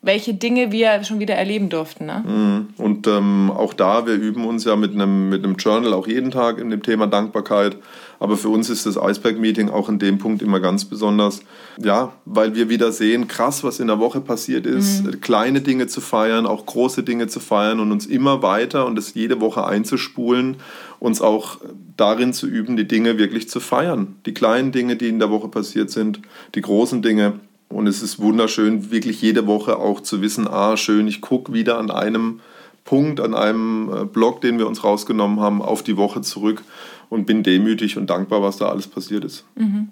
welche 0.03 0.33
Dinge 0.33 0.71
wir 0.71 1.03
schon 1.05 1.19
wieder 1.19 1.35
erleben 1.35 1.69
durften. 1.69 2.05
Ne? 2.05 2.23
Mhm. 2.27 2.67
Und 2.77 3.07
ähm, 3.07 3.49
auch 3.49 3.73
da, 3.73 4.05
wir 4.05 4.15
üben 4.15 4.45
uns 4.45 4.65
ja 4.65 4.75
mit 4.75 4.93
einem, 4.93 5.29
mit 5.29 5.43
einem 5.43 5.55
Journal 5.55 5.93
auch 5.93 6.07
jeden 6.07 6.29
Tag 6.29 6.59
in 6.59 6.69
dem 6.69 6.83
Thema 6.83 7.07
Dankbarkeit. 7.07 7.77
Aber 8.19 8.35
für 8.35 8.49
uns 8.49 8.69
ist 8.69 8.85
das 8.85 8.97
Iceberg-Meeting 8.97 9.69
auch 9.69 9.87
in 9.87 9.99
dem 9.99 10.17
Punkt 10.17 10.41
immer 10.41 10.59
ganz 10.59 10.83
besonders. 10.85 11.39
Ja, 11.81 12.11
weil 12.25 12.53
wir 12.53 12.67
wieder 12.67 12.91
sehen, 12.91 13.29
krass, 13.29 13.63
was 13.63 13.79
in 13.79 13.87
der 13.87 13.99
Woche 13.99 14.19
passiert 14.19 14.65
ist. 14.65 15.05
Mhm. 15.05 15.21
Kleine 15.21 15.61
Dinge 15.61 15.87
zu 15.87 16.01
feiern, 16.01 16.45
auch 16.45 16.65
große 16.65 17.03
Dinge 17.03 17.27
zu 17.27 17.39
feiern 17.39 17.79
und 17.79 17.93
uns 17.93 18.05
immer 18.05 18.41
weiter 18.41 18.85
und 18.85 18.95
das 18.97 19.13
jede 19.13 19.39
Woche 19.39 19.65
einzuspulen, 19.65 20.57
uns 20.99 21.21
auch 21.21 21.59
darin 21.95 22.33
zu 22.33 22.47
üben, 22.47 22.75
die 22.75 22.87
Dinge 22.87 23.17
wirklich 23.17 23.47
zu 23.49 23.61
feiern. 23.61 24.15
Die 24.25 24.33
kleinen 24.33 24.73
Dinge, 24.73 24.97
die 24.97 25.07
in 25.07 25.19
der 25.19 25.29
Woche 25.29 25.47
passiert 25.47 25.91
sind, 25.91 26.19
die 26.55 26.61
großen 26.61 27.01
Dinge. 27.01 27.39
Und 27.69 27.87
es 27.87 28.03
ist 28.03 28.19
wunderschön, 28.19 28.91
wirklich 28.91 29.21
jede 29.21 29.47
Woche 29.47 29.77
auch 29.77 30.01
zu 30.01 30.21
wissen, 30.21 30.47
ah, 30.47 30.77
schön, 30.77 31.07
ich 31.07 31.21
gucke 31.21 31.53
wieder 31.53 31.79
an 31.79 31.89
einem 31.89 32.39
Punkt, 32.85 33.19
an 33.19 33.33
einem 33.33 33.89
äh, 33.93 34.05
Blog, 34.05 34.41
den 34.41 34.59
wir 34.59 34.67
uns 34.67 34.83
rausgenommen 34.83 35.39
haben, 35.39 35.61
auf 35.61 35.83
die 35.83 35.97
Woche 35.97 36.21
zurück 36.21 36.63
und 37.09 37.25
bin 37.25 37.43
demütig 37.43 37.97
und 37.97 38.09
dankbar, 38.09 38.41
was 38.41 38.57
da 38.57 38.69
alles 38.69 38.87
passiert 38.87 39.23
ist. 39.23 39.45
Mhm. 39.55 39.89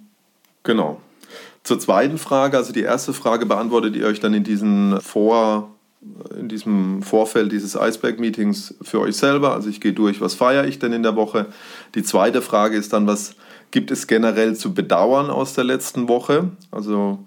Genau. 0.63 1.01
Zur 1.63 1.79
zweiten 1.79 2.17
Frage, 2.17 2.57
also 2.57 2.73
die 2.73 2.81
erste 2.81 3.13
Frage 3.13 3.45
beantwortet 3.45 3.95
ihr 3.95 4.07
euch 4.07 4.19
dann 4.19 4.33
in, 4.33 4.43
diesen 4.43 4.99
Vor, 4.99 5.71
in 6.37 6.49
diesem 6.49 7.03
Vorfeld 7.03 7.51
dieses 7.51 7.75
Iceberg-Meetings 7.75 8.75
für 8.81 8.99
euch 8.99 9.15
selber. 9.15 9.53
Also 9.53 9.69
ich 9.69 9.79
gehe 9.79 9.93
durch, 9.93 10.21
was 10.21 10.33
feiere 10.33 10.65
ich 10.65 10.79
denn 10.79 10.91
in 10.91 11.03
der 11.03 11.15
Woche. 11.15 11.47
Die 11.93 12.03
zweite 12.03 12.41
Frage 12.41 12.77
ist 12.77 12.93
dann, 12.93 13.05
was 13.05 13.35
gibt 13.69 13.91
es 13.91 14.07
generell 14.07 14.55
zu 14.55 14.73
bedauern 14.73 15.29
aus 15.29 15.53
der 15.53 15.63
letzten 15.63 16.07
Woche? 16.07 16.49
Also 16.71 17.19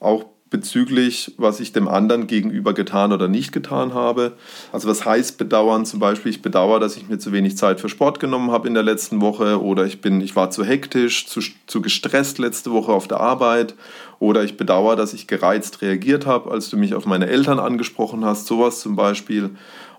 auch 0.00 0.24
bezüglich, 0.50 1.32
was 1.38 1.60
ich 1.60 1.72
dem 1.72 1.86
anderen 1.86 2.26
gegenüber 2.26 2.74
getan 2.74 3.12
oder 3.12 3.28
nicht 3.28 3.52
getan 3.52 3.94
habe. 3.94 4.32
Also 4.72 4.88
was 4.88 5.04
heißt 5.04 5.38
bedauern? 5.38 5.86
Zum 5.86 6.00
Beispiel, 6.00 6.30
ich 6.30 6.42
bedauere, 6.42 6.80
dass 6.80 6.96
ich 6.96 7.08
mir 7.08 7.18
zu 7.18 7.32
wenig 7.32 7.56
Zeit 7.56 7.80
für 7.80 7.88
Sport 7.88 8.18
genommen 8.18 8.50
habe 8.50 8.66
in 8.66 8.74
der 8.74 8.82
letzten 8.82 9.20
Woche 9.20 9.62
oder 9.62 9.86
ich, 9.86 10.00
bin, 10.00 10.20
ich 10.20 10.34
war 10.34 10.50
zu 10.50 10.64
hektisch, 10.64 11.26
zu, 11.26 11.40
zu 11.66 11.80
gestresst 11.80 12.38
letzte 12.38 12.72
Woche 12.72 12.92
auf 12.92 13.06
der 13.06 13.20
Arbeit 13.20 13.76
oder 14.18 14.42
ich 14.42 14.56
bedauere, 14.56 14.96
dass 14.96 15.14
ich 15.14 15.28
gereizt 15.28 15.82
reagiert 15.82 16.26
habe, 16.26 16.50
als 16.50 16.68
du 16.68 16.76
mich 16.76 16.94
auf 16.94 17.06
meine 17.06 17.28
Eltern 17.28 17.60
angesprochen 17.60 18.24
hast. 18.24 18.46
Sowas 18.46 18.80
zum 18.80 18.96
Beispiel. 18.96 19.50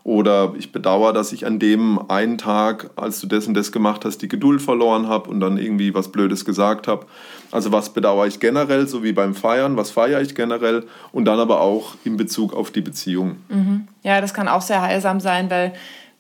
Oder 0.04 0.54
ich 0.58 0.72
bedauere, 0.72 1.14
dass 1.14 1.32
ich 1.32 1.46
an 1.46 1.60
dem 1.60 2.00
einen 2.10 2.38
Tag, 2.38 2.90
als 2.96 3.22
du 3.22 3.28
das 3.28 3.46
und 3.48 3.54
das 3.54 3.72
gemacht 3.72 4.04
hast, 4.04 4.20
die 4.20 4.28
Geduld 4.28 4.62
verloren 4.62 5.08
habe 5.08 5.30
und 5.30 5.40
dann 5.40 5.58
irgendwie 5.58 5.94
was 5.94 6.12
Blödes 6.12 6.44
gesagt 6.44 6.88
habe. 6.88 7.06
Also 7.52 7.72
was 7.72 7.94
bedauere 7.94 8.26
ich 8.26 8.40
generell, 8.40 8.88
so 8.88 9.04
wie 9.04 9.12
beim 9.12 9.36
Feiern, 9.36 9.78
was 9.78 9.92
feiere 9.92 10.22
ich 10.22 10.34
generell 10.34 10.86
und 11.12 11.26
dann 11.26 11.40
aber 11.40 11.62
auch 11.62 11.96
in 12.04 12.18
Bezug 12.18 12.54
auf 12.54 12.72
die 12.72 12.82
Beziehung. 12.82 13.38
Mhm. 13.50 13.88
Ja, 14.02 14.22
das 14.22 14.34
kann 14.34 14.48
auch 14.48 14.62
sehr 14.62 14.82
heilsam 14.82 15.20
sein, 15.20 15.50
weil 15.52 15.74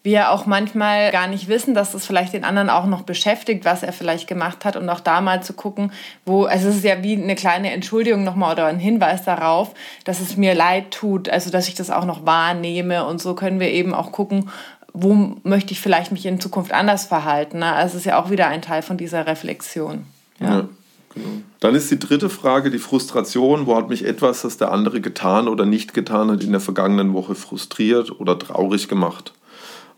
wir 0.03 0.31
auch 0.31 0.47
manchmal 0.47 1.11
gar 1.11 1.27
nicht 1.27 1.47
wissen, 1.47 1.75
dass 1.75 1.91
das 1.91 2.05
vielleicht 2.05 2.33
den 2.33 2.43
anderen 2.43 2.69
auch 2.69 2.87
noch 2.87 3.03
beschäftigt, 3.03 3.65
was 3.65 3.83
er 3.83 3.93
vielleicht 3.93 4.27
gemacht 4.27 4.65
hat 4.65 4.75
und 4.75 4.89
auch 4.89 4.99
da 4.99 5.21
mal 5.21 5.43
zu 5.43 5.53
gucken, 5.53 5.91
wo, 6.25 6.45
also 6.45 6.69
es 6.69 6.77
ist 6.77 6.83
ja 6.83 7.03
wie 7.03 7.21
eine 7.21 7.35
kleine 7.35 7.71
Entschuldigung 7.71 8.23
nochmal 8.23 8.53
oder 8.53 8.65
ein 8.65 8.79
Hinweis 8.79 9.23
darauf, 9.23 9.73
dass 10.03 10.19
es 10.19 10.37
mir 10.37 10.55
leid 10.55 10.91
tut, 10.91 11.29
also 11.29 11.51
dass 11.51 11.67
ich 11.67 11.75
das 11.75 11.91
auch 11.91 12.05
noch 12.05 12.25
wahrnehme 12.25 13.05
und 13.05 13.21
so 13.21 13.35
können 13.35 13.59
wir 13.59 13.69
eben 13.69 13.93
auch 13.93 14.11
gucken, 14.11 14.49
wo 14.93 15.37
möchte 15.43 15.71
ich 15.71 15.79
vielleicht 15.79 16.11
mich 16.11 16.25
in 16.25 16.39
Zukunft 16.39 16.73
anders 16.73 17.05
verhalten. 17.05 17.59
Ne? 17.59 17.71
Also 17.71 17.93
es 17.93 18.01
ist 18.01 18.05
ja 18.05 18.21
auch 18.21 18.29
wieder 18.29 18.47
ein 18.47 18.61
Teil 18.61 18.81
von 18.81 18.97
dieser 18.97 19.27
Reflexion. 19.27 20.05
Ja. 20.39 20.49
ja. 20.49 20.69
Genau. 21.13 21.27
Dann 21.59 21.75
ist 21.75 21.91
die 21.91 21.99
dritte 21.99 22.29
Frage 22.29 22.71
die 22.71 22.79
Frustration. 22.79 23.65
Wo 23.65 23.75
hat 23.75 23.89
mich 23.89 24.05
etwas, 24.05 24.41
das 24.43 24.57
der 24.57 24.71
andere 24.71 25.01
getan 25.01 25.47
oder 25.47 25.65
nicht 25.65 25.93
getan 25.93 26.31
hat, 26.31 26.43
in 26.43 26.51
der 26.51 26.61
vergangenen 26.61 27.13
Woche 27.13 27.35
frustriert 27.35 28.19
oder 28.19 28.39
traurig 28.39 28.87
gemacht? 28.87 29.33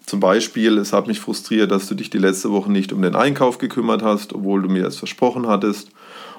Zum 0.05 0.19
Beispiel, 0.19 0.77
es 0.77 0.91
hat 0.91 1.07
mich 1.07 1.19
frustriert, 1.19 1.71
dass 1.71 1.87
du 1.87 1.95
dich 1.95 2.09
die 2.09 2.17
letzte 2.17 2.51
Woche 2.51 2.71
nicht 2.71 2.91
um 2.91 3.01
den 3.01 3.15
Einkauf 3.15 3.57
gekümmert 3.57 4.03
hast, 4.03 4.33
obwohl 4.33 4.61
du 4.61 4.69
mir 4.69 4.85
es 4.85 4.97
versprochen 4.97 5.47
hattest. 5.47 5.89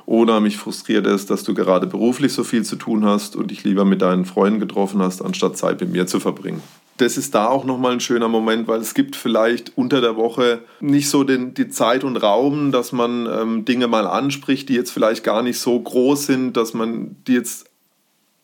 Oder 0.06 0.40
mich 0.40 0.58
frustriert 0.58 1.06
es, 1.06 1.24
dass 1.24 1.44
du 1.44 1.54
gerade 1.54 1.86
beruflich 1.86 2.32
so 2.34 2.44
viel 2.44 2.62
zu 2.62 2.76
tun 2.76 3.06
hast 3.06 3.36
und 3.36 3.50
dich 3.50 3.64
lieber 3.64 3.86
mit 3.86 4.02
deinen 4.02 4.26
Freunden 4.26 4.60
getroffen 4.60 5.00
hast, 5.00 5.22
anstatt 5.22 5.56
Zeit 5.56 5.80
mit 5.80 5.92
mir 5.92 6.06
zu 6.06 6.20
verbringen. 6.20 6.62
Das 6.98 7.16
ist 7.16 7.34
da 7.34 7.48
auch 7.48 7.64
nochmal 7.64 7.92
ein 7.92 8.00
schöner 8.00 8.28
Moment, 8.28 8.68
weil 8.68 8.80
es 8.80 8.94
gibt 8.94 9.16
vielleicht 9.16 9.72
unter 9.76 10.00
der 10.00 10.16
Woche 10.16 10.60
nicht 10.80 11.08
so 11.08 11.24
den, 11.24 11.54
die 11.54 11.68
Zeit 11.68 12.04
und 12.04 12.16
Raum, 12.16 12.70
dass 12.70 12.92
man 12.92 13.26
ähm, 13.26 13.64
Dinge 13.64 13.88
mal 13.88 14.06
anspricht, 14.06 14.68
die 14.68 14.74
jetzt 14.74 14.92
vielleicht 14.92 15.24
gar 15.24 15.42
nicht 15.42 15.58
so 15.58 15.80
groß 15.80 16.26
sind, 16.26 16.56
dass 16.56 16.74
man 16.74 17.16
die 17.26 17.32
jetzt 17.32 17.66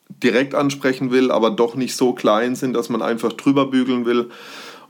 direkt 0.09 0.57
ansprechen 0.57 1.13
will, 1.13 1.31
aber 1.31 1.51
doch 1.51 1.77
nicht 1.77 1.95
so 1.95 2.13
klein 2.13 2.57
sind, 2.57 2.73
dass 2.73 2.89
man 2.89 3.03
einfach 3.03 3.33
drüber 3.33 3.67
bügeln 3.67 4.05
will. 4.05 4.31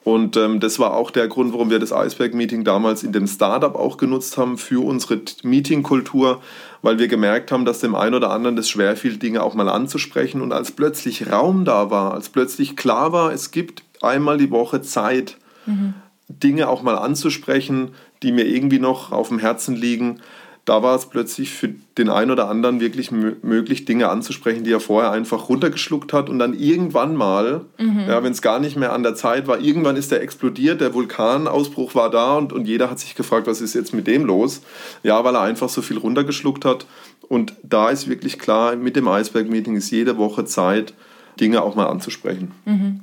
Und 0.02 0.36
ähm, 0.36 0.60
das 0.60 0.78
war 0.78 0.94
auch 0.94 1.10
der 1.10 1.28
Grund, 1.28 1.52
warum 1.52 1.68
wir 1.68 1.78
das 1.78 1.92
Iceberg-Meeting 1.92 2.64
damals 2.64 3.02
in 3.02 3.12
dem 3.12 3.26
Startup 3.26 3.74
auch 3.74 3.98
genutzt 3.98 4.38
haben 4.38 4.56
für 4.56 4.82
unsere 4.84 5.20
Meeting-Kultur, 5.42 6.40
weil 6.80 6.98
wir 6.98 7.06
gemerkt 7.06 7.52
haben, 7.52 7.66
dass 7.66 7.80
dem 7.80 7.94
einen 7.94 8.14
oder 8.14 8.30
anderen 8.30 8.56
das 8.56 8.68
schwerfiel, 8.70 9.18
Dinge 9.18 9.42
auch 9.42 9.54
mal 9.54 9.68
anzusprechen. 9.68 10.40
Und 10.40 10.52
als 10.52 10.72
plötzlich 10.72 11.30
Raum 11.30 11.66
da 11.66 11.90
war, 11.90 12.14
als 12.14 12.30
plötzlich 12.30 12.76
klar 12.76 13.12
war, 13.12 13.32
es 13.32 13.50
gibt 13.50 13.82
einmal 14.00 14.38
die 14.38 14.50
Woche 14.50 14.80
Zeit, 14.80 15.36
mhm. 15.66 15.92
Dinge 16.28 16.68
auch 16.68 16.82
mal 16.82 16.96
anzusprechen, 16.96 17.90
die 18.22 18.32
mir 18.32 18.46
irgendwie 18.46 18.78
noch 18.78 19.12
auf 19.12 19.28
dem 19.28 19.38
Herzen 19.38 19.76
liegen, 19.76 20.20
da 20.64 20.82
war 20.82 20.94
es 20.94 21.06
plötzlich 21.06 21.50
für 21.50 21.70
den 21.96 22.10
einen 22.10 22.30
oder 22.30 22.48
anderen 22.48 22.80
wirklich 22.80 23.10
möglich, 23.10 23.86
Dinge 23.86 24.08
anzusprechen, 24.08 24.62
die 24.62 24.72
er 24.72 24.80
vorher 24.80 25.10
einfach 25.10 25.48
runtergeschluckt 25.48 26.12
hat 26.12 26.28
und 26.28 26.38
dann 26.38 26.54
irgendwann 26.54 27.16
mal, 27.16 27.62
mhm. 27.78 28.04
ja, 28.06 28.22
wenn 28.22 28.32
es 28.32 28.42
gar 28.42 28.60
nicht 28.60 28.76
mehr 28.76 28.92
an 28.92 29.02
der 29.02 29.14
Zeit 29.14 29.46
war, 29.46 29.60
irgendwann 29.60 29.96
ist 29.96 30.12
er 30.12 30.20
explodiert, 30.20 30.80
der 30.80 30.94
Vulkanausbruch 30.94 31.94
war 31.94 32.10
da 32.10 32.36
und, 32.36 32.52
und 32.52 32.66
jeder 32.66 32.90
hat 32.90 33.00
sich 33.00 33.14
gefragt, 33.14 33.46
was 33.46 33.60
ist 33.60 33.74
jetzt 33.74 33.94
mit 33.94 34.06
dem 34.06 34.24
los? 34.24 34.62
Ja, 35.02 35.24
weil 35.24 35.34
er 35.34 35.42
einfach 35.42 35.68
so 35.68 35.82
viel 35.82 35.98
runtergeschluckt 35.98 36.64
hat. 36.64 36.86
Und 37.28 37.54
da 37.62 37.90
ist 37.90 38.08
wirklich 38.08 38.38
klar, 38.38 38.76
mit 38.76 38.96
dem 38.96 39.08
Eisberg-Meeting 39.08 39.76
ist 39.76 39.90
jede 39.90 40.18
Woche 40.18 40.44
Zeit, 40.44 40.94
Dinge 41.40 41.62
auch 41.62 41.74
mal 41.74 41.86
anzusprechen. 41.86 42.52
Mhm. 42.64 43.00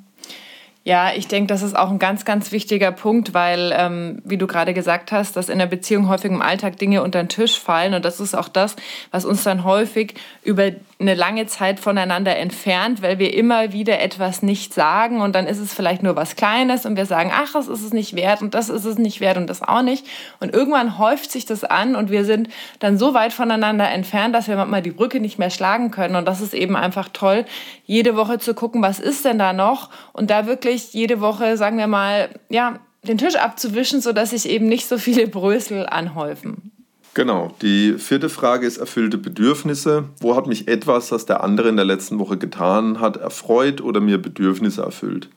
Ja, 0.88 1.12
ich 1.13 1.27
denke, 1.27 1.48
das 1.48 1.63
ist 1.63 1.75
auch 1.75 1.91
ein 1.91 2.00
ganz, 2.00 2.24
ganz 2.24 2.53
wichtiger 2.53 2.94
Punkt, 2.94 3.34
weil, 3.34 3.74
ähm, 3.75 4.22
wie 4.24 4.38
du 4.38 4.48
gerade 4.48 4.74
gesagt 4.74 5.12
hast, 5.12 5.36
dass 5.36 5.50
in 5.50 5.60
der 5.60 5.65
Beziehung 5.65 6.08
häufig 6.08 6.32
im 6.32 6.41
Alltag 6.41 6.77
Dinge 6.77 7.03
unter 7.03 7.22
den 7.22 7.27
Tisch 7.27 7.60
fallen. 7.60 7.94
Und 7.94 8.06
das 8.06 8.22
ist 8.22 8.34
auch 8.34 8.48
das, 8.48 8.77
was 9.12 9.25
uns 9.25 9.44
dann 9.44 9.65
häufig 9.65 10.13
über 10.46 10.72
eine 11.00 11.13
lange 11.13 11.46
Zeit 11.46 11.80
voneinander 11.80 12.36
entfernt, 12.38 13.04
weil 13.04 13.20
wir 13.20 13.34
immer 13.36 13.72
wieder 13.72 14.00
etwas 14.00 14.42
nicht 14.42 14.74
sagen 14.74 15.22
und 15.22 15.36
dann 15.36 15.46
ist 15.46 15.60
es 15.60 15.72
vielleicht 15.72 16.01
nur 16.01 16.16
was 16.16 16.36
Kleines 16.36 16.88
und 16.88 16.96
wir 16.96 17.06
sagen, 17.06 17.32
ach, 17.32 17.54
das 17.54 17.68
ist 17.68 17.84
es 17.84 17.94
nicht 17.94 18.16
wert 18.16 18.42
und 18.42 18.56
das 18.56 18.70
ist 18.70 18.84
es 18.84 18.98
nicht 18.98 19.20
wert 19.20 19.38
und 19.38 19.48
das 19.48 19.62
auch 19.62 19.84
nicht. 19.84 20.08
Und 20.39 20.56
irgendwann 20.56 20.98
häuft 20.98 21.32
sich 21.32 21.46
das 21.46 21.63
an 21.63 21.96
und 21.96 22.10
wir 22.10 22.25
sind 22.25 22.50
dann 22.80 22.98
so 22.98 23.13
weit 23.13 23.32
voneinander 23.32 23.88
entfernt, 23.89 24.34
dass 24.34 24.48
wir 24.48 24.56
manchmal 24.56 24.82
die 24.82 24.92
Brücke 24.92 25.20
nicht 25.20 25.38
mehr 25.38 25.51
schlagen 25.51 25.92
können. 25.92 26.16
Und 26.16 26.25
das 26.25 26.42
ist 26.42 26.56
eben 26.56 26.75
einfach 26.75 27.10
toll, 27.13 27.46
jede 27.86 28.16
Woche 28.16 28.39
zu 28.39 28.56
gucken, 28.56 28.82
was 28.82 29.00
ist 29.00 29.24
denn 29.24 29.38
da 29.38 29.54
noch 29.54 29.92
und 30.13 30.32
da 30.32 30.48
wirklich 30.48 30.94
jede 30.94 31.22
Woche, 31.22 31.58
sagen 31.58 31.77
wir 31.77 31.88
mal, 31.88 32.30
ja, 32.50 32.80
den 33.04 33.20
Tisch 33.20 33.36
abzuwischen, 33.36 34.01
sodass 34.01 34.32
sich 34.32 34.50
eben 34.50 34.68
nicht 34.68 34.88
so 34.88 34.98
viele 34.98 35.27
Brösel 35.27 35.86
anhäufen. 35.86 36.72
Genau. 37.18 37.52
Die 37.64 37.94
vierte 37.94 38.30
Frage 38.30 38.68
ist 38.68 38.78
erfüllte 38.78 39.18
Bedürfnisse. 39.18 40.04
Wo 40.20 40.36
hat 40.36 40.46
mich 40.46 40.68
etwas, 40.68 41.08
das 41.08 41.26
der 41.26 41.44
andere 41.44 41.68
in 41.68 41.76
der 41.76 41.84
letzten 41.84 42.20
Woche 42.20 42.38
getan 42.38 43.00
hat, 43.00 43.18
erfreut 43.18 43.82
oder 43.82 44.00
mir 44.00 44.22
Bedürfnisse 44.22 44.84
erfüllt? 44.84 45.28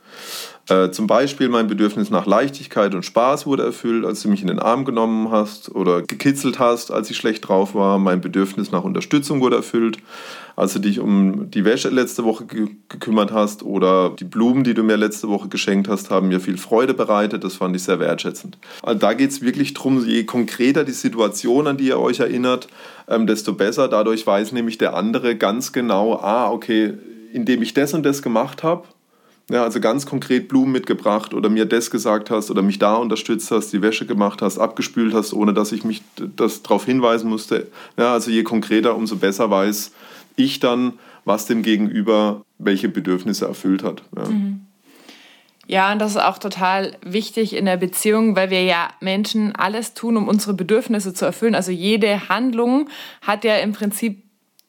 Äh, 0.71 0.93
zum 0.93 1.09
Beispiel 1.09 1.49
mein 1.49 1.67
Bedürfnis 1.67 2.11
nach 2.11 2.27
Leichtigkeit 2.27 2.95
und 2.95 3.05
Spaß 3.05 3.45
wurde 3.45 3.65
erfüllt, 3.65 4.05
als 4.05 4.23
du 4.23 4.29
mich 4.29 4.41
in 4.41 4.47
den 4.47 4.61
Arm 4.61 4.85
genommen 4.85 5.33
hast 5.33 5.75
oder 5.75 6.03
gekitzelt 6.03 6.61
hast, 6.61 6.93
als 6.93 7.11
ich 7.11 7.17
schlecht 7.17 7.49
drauf 7.49 7.75
war. 7.75 7.99
Mein 7.99 8.21
Bedürfnis 8.21 8.71
nach 8.71 8.85
Unterstützung 8.85 9.41
wurde 9.41 9.57
erfüllt, 9.57 9.99
als 10.55 10.73
du 10.75 10.79
dich 10.79 11.01
um 11.01 11.51
die 11.51 11.65
Wäsche 11.65 11.89
letzte 11.89 12.25
Woche 12.25 12.45
ge 12.45 12.69
gekümmert 12.89 13.33
hast 13.33 13.65
oder 13.65 14.11
die 14.11 14.25
Blumen, 14.25 14.63
die 14.63 14.75
du 14.75 14.85
mir 14.85 14.97
letzte 14.97 15.29
Woche 15.29 15.49
geschenkt 15.49 15.89
hast, 15.89 16.11
haben 16.11 16.29
mir 16.29 16.39
viel 16.39 16.57
Freude 16.57 16.95
bereitet. 16.95 17.43
Das 17.43 17.57
fand 17.57 17.75
ich 17.75 17.83
sehr 17.83 17.99
wertschätzend. 17.99 18.57
Also 18.83 18.99
da 18.99 19.15
geht 19.15 19.31
es 19.31 19.43
wirklich 19.43 19.75
darum, 19.75 20.07
je 20.07 20.23
konkreter 20.25 20.85
die 20.85 20.93
Situation, 20.93 21.67
an 21.67 21.79
die 21.79 21.89
ihr 21.89 21.99
euch 21.99 22.21
erinnert, 22.21 22.69
ähm, 23.09 23.27
desto 23.27 23.55
besser. 23.55 23.89
Dadurch 23.89 24.25
weiß 24.25 24.53
nämlich 24.53 24.79
der 24.79 24.95
andere 24.95 25.35
ganz 25.35 25.73
genau, 25.73 26.15
ah, 26.15 26.49
okay, 26.49 26.95
indem 27.33 27.63
ich 27.63 27.75
das 27.75 27.93
und 27.93 28.05
das 28.05 28.23
gemacht 28.23 28.63
habe, 28.63 28.85
ja, 29.51 29.65
also 29.65 29.81
ganz 29.81 30.07
konkret 30.07 30.49
Blumen 30.49 30.73
mitgebracht 30.73 31.35
oder 31.35 31.49
mir 31.49 31.67
das 31.67 31.91
gesagt 31.91 32.31
hast 32.31 32.51
oder 32.51 32.63
mich 32.63 32.79
da 32.79 32.95
unterstützt 32.95 33.51
hast, 33.51 33.73
die 33.73 33.83
Wäsche 33.83 34.07
gemacht 34.07 34.43
hast, 34.43 34.59
abgespült 34.59 35.13
hast, 35.13 35.33
ohne 35.33 35.53
dass 35.53 35.73
ich 35.73 35.85
mich 35.85 36.03
das 36.37 36.63
darauf 36.63 36.85
hinweisen 36.85 37.29
musste. 37.29 37.67
Ja, 37.99 38.13
also 38.13 38.31
je 38.31 38.45
konkreter, 38.45 38.95
umso 38.95 39.17
besser 39.17 39.51
weiß 39.51 39.93
ich 40.37 40.61
dann, 40.61 40.95
was 41.25 41.47
dem 41.47 41.63
Gegenüber 41.63 42.43
welche 42.59 42.89
Bedürfnisse 42.89 43.47
erfüllt 43.47 43.83
hat. 43.83 44.03
Ja. 44.17 44.29
Mhm. 44.29 44.67
Ja, 45.67 45.93
und 45.93 46.01
das 46.01 46.13
ist 46.13 46.21
auch 46.21 46.39
total 46.39 46.97
wichtig 47.01 47.55
in 47.55 47.65
der 47.65 47.77
Beziehung, 47.77 48.35
weil 48.35 48.51
wir 48.51 48.65
ja 48.65 48.89
Menschen 49.01 49.55
alles 49.55 49.95
tun, 49.95 50.17
um 50.17 50.27
unsere 50.27 50.53
Bedürfnisse 50.53 51.15
zu 51.15 51.25
erfüllen. 51.25 51.55
Also 51.55 51.71
jede 51.71 52.29
Handlung 52.29 52.89
hat 53.23 53.45
ja 53.45 53.57
im 53.57 53.73
Prinzip 53.73 54.25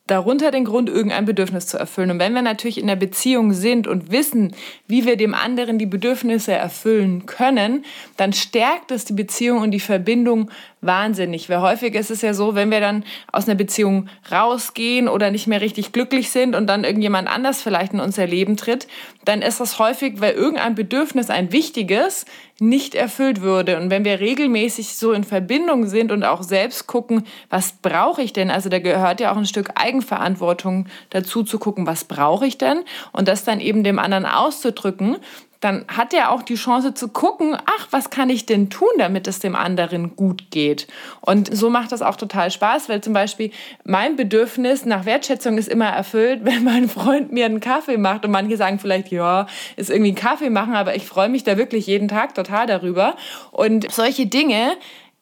darunter 0.08 0.52
den 0.52 0.66
Grund, 0.66 0.90
irgendein 0.90 1.26
Bedürfnis 1.26 1.68
zu 1.68 1.78
erfüllen. 1.78 2.12
Und 2.12 2.20
wenn 2.20 2.34
wir 2.34 2.42
natürlich 2.42 2.80
in 2.80 2.88
der 2.88 2.96
Beziehung 2.96 3.54
sind 3.54 3.88
und 3.88 4.12
wissen, 4.12 4.54
wie 4.88 5.06
wir 5.06 5.16
dem 5.16 5.34
anderen 5.34 5.78
die 5.78 5.86
Bedürfnisse 5.86 6.54
erfüllen 6.54 7.26
können, 7.26 7.86
dann 8.18 8.34
stärkt 8.34 8.92
es 8.92 9.06
die 9.06 9.14
Beziehung 9.14 9.60
und 9.60 9.72
die 9.72 9.80
Verbindung 9.80 10.50
wahnsinnig. 10.82 11.50
Weil 11.50 11.62
häufig 11.62 11.96
ist 11.96 12.12
es 12.12 12.22
ja 12.22 12.34
so, 12.34 12.56
wenn 12.56 12.72
wir 12.72 12.80
dann 12.80 13.04
aus 13.32 13.48
einer 13.48 13.56
Beziehung 13.56 14.10
rausgehen 14.32 15.08
oder 15.08 15.32
nicht 15.32 15.48
mehr 15.48 15.62
richtig 15.62 15.92
glücklich 15.92 16.32
sind 16.32 16.56
und 16.56 16.68
dann 16.68 16.84
irgendjemand 16.84 17.28
anders 17.28 17.62
vielleicht 17.62 17.94
in 17.94 18.00
unser 18.00 18.28
Leben 18.28 18.58
tritt, 18.58 18.88
dann 19.24 19.42
ist 19.42 19.60
das 19.60 19.80
häufig, 19.80 20.20
weil 20.20 20.34
irgendein 20.34 20.76
Bedürfnis, 20.76 21.30
ein 21.30 21.52
wichtiges, 21.52 22.26
nicht 22.60 22.94
erfüllt 22.96 23.42
würde. 23.42 23.80
Und 23.80 23.90
wenn 23.90 24.06
wir 24.06 24.20
regelmäßig 24.20 24.96
so 24.96 25.14
in 25.14 25.24
Verbindung 25.24 25.88
sind 25.88 26.12
und 26.12 26.24
auch 26.24 26.44
selbst 26.44 26.88
gucken, 26.88 27.26
was 27.50 27.74
brauche 27.74 28.22
ich 28.22 28.34
denn? 28.34 28.52
Also 28.52 28.70
da 28.70 28.80
gehört 28.80 29.20
ja 29.20 29.32
auch 29.32 29.38
ein 29.38 29.46
Stück 29.46 29.72
Eigenverantwortung 29.76 30.88
dazu 31.10 31.44
zu 31.44 31.58
gucken, 31.58 31.88
was 31.88 32.04
brauche 32.04 32.46
ich 32.46 32.58
denn? 32.58 32.82
Und 33.12 33.28
das 33.28 33.44
dann 33.44 33.60
eben 33.60 33.84
dem 33.84 34.00
anderen 34.00 34.26
auszudrücken, 34.26 35.18
dann 35.62 35.86
hat 35.88 36.14
er 36.14 36.32
auch 36.32 36.42
die 36.42 36.56
Chance 36.56 36.96
zu 36.96 37.08
gucken, 37.08 37.56
ach, 37.56 37.88
was 37.92 38.10
kann 38.10 38.32
ich 38.32 38.48
denn 38.48 38.72
tun, 38.72 38.90
damit 38.98 39.28
es 39.28 39.40
dem 39.40 39.56
anderen 39.56 40.16
gut 40.16 40.50
geht. 40.50 40.88
Und 41.22 41.56
so 41.56 41.70
macht 41.70 41.92
das 41.92 42.02
auch 42.02 42.16
total 42.16 42.50
Spaß, 42.50 42.90
weil 42.90 43.02
zum 43.02 43.14
Beispiel 43.14 43.52
mein 43.84 44.16
Bedürfnis 44.16 44.86
nach 44.86 45.06
Wertschätzung 45.06 45.60
ist 45.60 45.70
immer 45.70 45.86
erfüllt, 45.86 46.42
wenn 46.44 46.64
mein 46.64 46.90
Freund 46.90 47.32
mir 47.32 47.46
einen 47.46 47.60
Kaffee 47.60 47.98
macht. 47.98 48.26
Und 48.26 48.32
manche 48.32 48.58
sagen 48.58 48.80
vielleicht, 48.80 49.12
ja, 49.12 49.46
ist 49.76 49.92
irgendwie 49.92 50.12
ein 50.12 50.16
Kaffee 50.16 50.50
machen, 50.50 50.74
aber 50.74 50.96
ich 50.96 51.06
freue 51.06 51.30
mich 51.30 51.44
da 51.44 51.58
wirklich 51.58 51.86
jeden 51.86 52.08
Tag 52.08 52.34
total 52.34 52.66
darüber. 52.66 53.16
Und 53.52 53.92
solche 53.92 54.26
Dinge, 54.26 54.78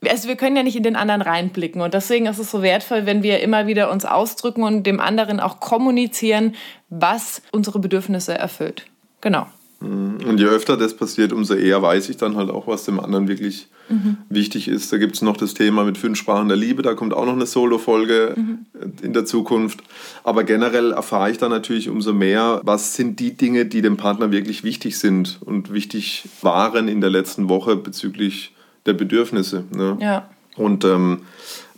also 0.07 0.29
wir 0.29 0.37
können 0.37 0.55
ja 0.55 0.63
nicht 0.63 0.77
in 0.77 0.83
den 0.83 0.95
anderen 0.95 1.21
reinblicken 1.21 1.81
und 1.81 1.93
deswegen 1.93 2.27
ist 2.27 2.39
es 2.39 2.49
so 2.49 2.61
wertvoll, 2.61 3.05
wenn 3.05 3.21
wir 3.23 3.41
immer 3.41 3.67
wieder 3.67 3.91
uns 3.91 4.05
ausdrücken 4.05 4.63
und 4.63 4.83
dem 4.83 5.01
anderen 5.01 5.41
auch 5.41 5.59
kommunizieren, 5.59 6.55
was 6.87 7.41
unsere 7.51 7.79
Bedürfnisse 7.79 8.37
erfüllt. 8.37 8.85
Genau. 9.19 9.47
Und 9.81 10.37
je 10.37 10.45
öfter 10.45 10.75
das 10.75 10.93
passiert, 10.93 11.31
umso 11.31 11.53
eher 11.53 11.81
weiß 11.81 12.09
ich 12.09 12.17
dann 12.17 12.35
halt 12.35 12.49
auch, 12.49 12.67
was 12.67 12.83
dem 12.83 12.99
anderen 12.99 13.29
wirklich 13.29 13.67
mhm. 13.87 14.17
wichtig 14.27 14.67
ist. 14.67 14.91
Da 14.91 14.97
gibt 14.97 15.15
es 15.15 15.21
noch 15.21 15.37
das 15.37 15.53
Thema 15.53 15.85
mit 15.85 15.97
fünf 15.97 16.17
Sprachen 16.17 16.49
der 16.49 16.57
Liebe, 16.57 16.81
da 16.81 16.95
kommt 16.95 17.13
auch 17.13 17.25
noch 17.25 17.33
eine 17.33 17.45
Solo-Folge 17.45 18.35
mhm. 18.35 18.65
in 19.01 19.13
der 19.13 19.25
Zukunft. 19.25 19.79
Aber 20.25 20.43
generell 20.43 20.91
erfahre 20.91 21.31
ich 21.31 21.37
dann 21.37 21.51
natürlich 21.51 21.87
umso 21.87 22.11
mehr, 22.11 22.59
was 22.65 22.95
sind 22.95 23.21
die 23.21 23.37
Dinge, 23.37 23.65
die 23.65 23.81
dem 23.81 23.95
Partner 23.95 24.31
wirklich 24.31 24.65
wichtig 24.65 24.99
sind 24.99 25.39
und 25.41 25.71
wichtig 25.71 26.27
waren 26.41 26.89
in 26.89 26.99
der 26.99 27.09
letzten 27.09 27.47
Woche 27.47 27.77
bezüglich 27.77 28.53
der 28.85 28.93
Bedürfnisse. 28.93 29.63
Ne? 29.73 29.97
Ja. 30.01 30.29
Und 30.57 30.83
ähm, 30.83 31.21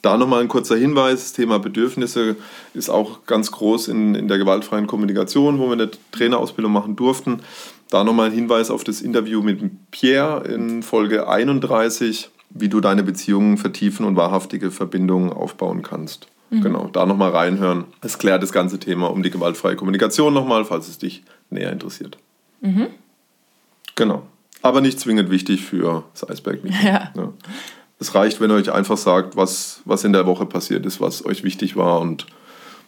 da 0.01 0.17
nochmal 0.17 0.41
ein 0.41 0.48
kurzer 0.48 0.75
Hinweis, 0.75 1.20
das 1.20 1.34
Thema 1.34 1.60
Bedürfnisse 1.60 2.36
ist 2.74 2.89
auch 2.89 3.25
ganz 3.27 3.51
groß 3.51 3.89
in, 3.89 4.15
in 4.15 4.27
der 4.27 4.39
gewaltfreien 4.39 4.88
Kommunikation, 4.88 5.60
wo 5.60 5.67
wir 5.67 5.74
eine 5.74 5.91
Trainerausbildung 6.12 6.72
machen 6.72 6.96
durften. 6.96 7.41
Da 7.91 8.05
nochmal 8.05 8.27
ein 8.27 8.33
Hinweis 8.33 8.71
auf 8.71 8.86
das 8.86 9.01
Interview 9.01 9.43
mit 9.43 9.91
Pierre 9.91 10.48
in 10.48 10.81
Folge 10.81 11.27
31, 11.27 12.29
wie 12.50 12.69
du 12.69 12.79
deine 12.79 13.03
Beziehungen 13.03 13.57
vertiefen 13.57 14.05
und 14.05 14.15
wahrhaftige 14.15 14.71
Verbindungen 14.71 15.31
aufbauen 15.33 15.81
kannst. 15.81 16.27
Mhm. 16.51 16.62
Genau, 16.62 16.88
da 16.88 17.05
nochmal 17.05 17.31
reinhören. 17.31 17.83
Es 18.01 18.17
klärt 18.17 18.43
das 18.43 18.53
ganze 18.53 18.79
Thema 18.79 19.12
um 19.12 19.24
die 19.24 19.29
gewaltfreie 19.29 19.75
Kommunikation 19.75 20.33
nochmal, 20.33 20.63
falls 20.63 20.88
es 20.88 21.00
dich 21.00 21.24
näher 21.50 21.69
interessiert. 21.74 22.17
Mhm. 22.62 22.88
Genau. 23.95 24.24
Aber 24.62 24.79
nicht 24.79 24.98
zwingend 24.98 25.29
wichtig 25.29 25.62
für 25.62 26.05
das 26.13 26.29
Eisberg-Meeting. 26.29 26.81
Ja. 26.86 27.12
ja. 27.13 27.33
Es 28.00 28.15
reicht, 28.15 28.39
wenn 28.39 28.51
ihr 28.51 28.55
euch 28.55 28.71
einfach 28.71 28.98
sagt, 28.98 29.36
was, 29.36 29.81
was 29.83 30.05
in 30.05 30.13
der 30.13 30.25
Woche 30.25 30.45
passiert 30.45 30.86
ist, 30.86 31.01
was 31.01 31.25
euch 31.25 31.43
wichtig 31.43 31.75
war 31.75 32.00
und 32.00 32.25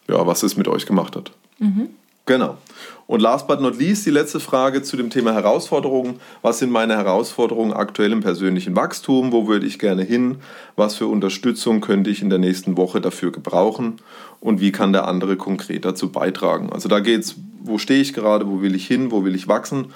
ja, 0.07 0.25
was 0.25 0.43
es 0.43 0.55
mit 0.55 0.69
euch 0.69 0.85
gemacht 0.85 1.17
hat. 1.17 1.31
Mhm. 1.59 1.89
Genau. 2.25 2.57
Und 3.05 3.21
last 3.21 3.47
but 3.47 3.59
not 3.59 3.77
least 3.77 4.05
die 4.05 4.11
letzte 4.11 4.39
Frage 4.39 4.81
zu 4.81 4.95
dem 4.95 5.09
Thema 5.09 5.33
Herausforderungen. 5.33 6.21
Was 6.41 6.59
sind 6.59 6.71
meine 6.71 6.95
Herausforderungen 6.95 7.73
aktuell 7.73 8.13
im 8.13 8.21
persönlichen 8.21 8.77
Wachstum? 8.77 9.33
Wo 9.33 9.45
würde 9.45 9.65
ich 9.65 9.77
gerne 9.77 10.03
hin? 10.03 10.37
Was 10.77 10.95
für 10.95 11.07
Unterstützung 11.07 11.81
könnte 11.81 12.09
ich 12.09 12.21
in 12.21 12.29
der 12.29 12.39
nächsten 12.39 12.77
Woche 12.77 13.01
dafür 13.01 13.33
gebrauchen? 13.33 13.97
Und 14.39 14.61
wie 14.61 14.71
kann 14.71 14.93
der 14.93 15.05
andere 15.05 15.35
konkret 15.35 15.83
dazu 15.83 16.11
beitragen? 16.11 16.71
Also 16.71 16.87
da 16.87 17.01
geht 17.01 17.21
es, 17.21 17.35
wo 17.61 17.77
stehe 17.77 18.01
ich 18.01 18.13
gerade, 18.13 18.47
wo 18.47 18.61
will 18.61 18.73
ich 18.73 18.87
hin, 18.87 19.11
wo 19.11 19.25
will 19.25 19.35
ich 19.35 19.49
wachsen? 19.49 19.87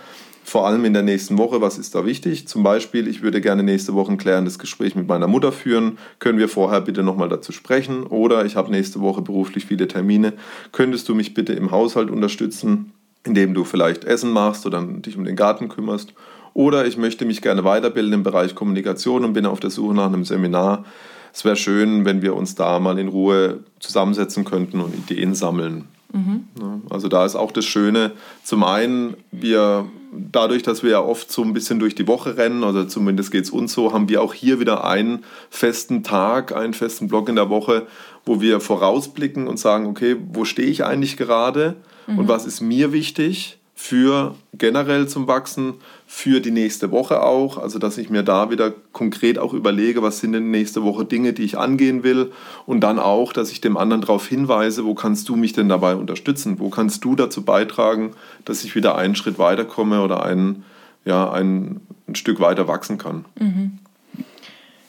Vor 0.48 0.66
allem 0.66 0.86
in 0.86 0.94
der 0.94 1.04
nächsten 1.04 1.38
Woche, 1.38 1.60
was 1.60 1.78
ist 1.78 1.94
da 1.94 2.06
wichtig? 2.06 2.48
Zum 2.48 2.64
Beispiel, 2.64 3.10
ich 3.10 3.22
würde 3.22 3.42
gerne 3.42 3.64
nächste 3.64 3.96
Woche 3.96 4.14
ein 4.14 4.18
klärendes 4.18 4.60
Gespräch 4.60 4.96
mit 4.96 5.06
meiner 5.06 5.28
Mutter 5.28 5.52
führen. 5.52 5.98
Können 6.20 6.40
wir 6.40 6.48
vorher 6.48 6.80
bitte 6.80 7.04
nochmal 7.04 7.28
dazu 7.28 7.52
sprechen? 7.52 8.04
Oder 8.04 8.46
ich 8.46 8.56
habe 8.56 8.72
nächste 8.72 9.02
Woche 9.02 9.22
beruflich 9.22 9.66
viele 9.66 9.90
Termine. 9.90 10.32
Könntest 10.72 11.10
du 11.10 11.16
mich 11.16 11.34
bitte 11.34 11.52
im 11.52 11.72
Haushalt 11.72 12.10
unterstützen, 12.10 12.94
indem 13.26 13.54
du 13.54 13.66
vielleicht 13.66 14.06
Essen 14.06 14.32
machst 14.32 14.66
oder 14.66 14.82
dich 14.82 15.18
um 15.18 15.26
den 15.26 15.36
Garten 15.36 15.68
kümmerst? 15.68 16.14
Oder 16.54 16.88
ich 16.88 16.96
möchte 16.96 17.26
mich 17.26 17.42
gerne 17.42 17.66
weiterbilden 17.66 18.14
im 18.14 18.24
Bereich 18.24 18.56
Kommunikation 18.56 19.26
und 19.26 19.34
bin 19.34 19.46
auf 19.46 19.60
der 19.60 19.70
Suche 19.70 19.96
nach 19.96 20.08
einem 20.08 20.24
Seminar. 20.24 20.86
Es 21.34 21.44
wäre 21.44 21.58
schön, 21.58 22.06
wenn 22.06 22.22
wir 22.22 22.38
uns 22.38 22.56
da 22.56 22.80
mal 22.80 22.98
in 23.00 23.10
Ruhe 23.10 23.60
zusammensetzen 23.82 24.46
könnten 24.46 24.80
und 24.80 24.96
Ideen 24.96 25.36
sammeln. 25.36 25.90
Mhm. 26.14 26.48
Also 26.90 27.08
da 27.08 27.26
ist 27.26 27.36
auch 27.36 27.52
das 27.52 27.66
Schöne, 27.66 28.12
zum 28.44 28.64
einen, 28.64 29.16
wir 29.32 29.86
dadurch, 30.14 30.64
dass 30.64 30.84
wir 30.84 30.92
ja 30.92 31.02
oft 31.02 31.32
so 31.32 31.44
ein 31.44 31.54
bisschen 31.54 31.80
durch 31.80 31.96
die 31.96 32.08
Woche 32.08 32.38
rennen, 32.38 32.64
oder 32.64 32.88
zumindest 32.88 33.32
geht 33.32 33.44
es 33.44 33.50
uns 33.50 33.74
so, 33.74 33.94
haben 33.94 34.10
wir 34.10 34.22
auch 34.22 34.34
hier 34.34 34.60
wieder 34.60 34.86
einen 34.86 35.24
festen 35.50 36.04
Tag, 36.04 36.56
einen 36.56 36.74
festen 36.74 37.08
Block 37.08 37.30
in 37.30 37.36
der 37.36 37.50
Woche, 37.50 37.88
wo 38.26 38.42
wir 38.42 38.60
vorausblicken 38.60 39.48
und 39.48 39.60
sagen, 39.60 39.86
okay, 39.86 40.16
wo 40.32 40.46
stehe 40.46 40.70
ich 40.70 40.86
eigentlich 40.86 41.18
gerade 41.18 41.76
mhm. 42.08 42.20
und 42.20 42.28
was 42.28 42.46
ist 42.46 42.62
mir 42.62 42.92
wichtig 42.94 43.60
für 43.80 44.34
generell 44.54 45.08
zum 45.08 45.28
Wachsen, 45.28 45.76
für 46.08 46.42
die 46.42 46.50
nächste 46.50 46.90
Woche 46.90 47.22
auch. 47.22 47.60
Also, 47.60 47.78
dass 47.78 48.00
ich 48.00 48.10
mir 48.10 48.24
da 48.24 48.50
wieder 48.50 48.74
konkret 48.92 49.38
auch 49.38 49.54
überlege, 49.54 50.02
was 50.02 50.20
sind 50.20 50.34
denn 50.34 50.50
nächste 50.50 50.82
Woche 50.84 51.06
Dinge, 51.06 51.32
die 51.32 51.44
ich 51.44 51.60
angehen 51.60 52.02
will. 52.02 52.32
Und 52.66 52.82
dann 52.82 52.98
auch, 52.98 53.34
dass 53.34 53.52
ich 53.52 53.62
dem 53.62 53.78
anderen 53.78 54.02
darauf 54.02 54.28
hinweise, 54.28 54.84
wo 54.84 54.96
kannst 54.96 55.30
du 55.30 55.36
mich 55.36 55.54
denn 55.54 55.70
dabei 55.70 55.96
unterstützen? 55.96 56.58
Wo 56.58 56.70
kannst 56.70 57.06
du 57.06 57.16
dazu 57.16 57.46
beitragen, 57.46 58.16
dass 58.46 58.64
ich 58.64 58.74
wieder 58.74 58.98
einen 58.98 59.16
Schritt 59.16 59.38
weiterkomme 59.38 60.02
oder 60.02 60.24
ein, 60.24 60.66
ja, 61.06 61.32
ein, 61.32 61.80
ein 62.08 62.16
Stück 62.16 62.40
weiter 62.40 62.68
wachsen 62.68 62.98
kann? 62.98 63.26
Mhm. 63.40 63.78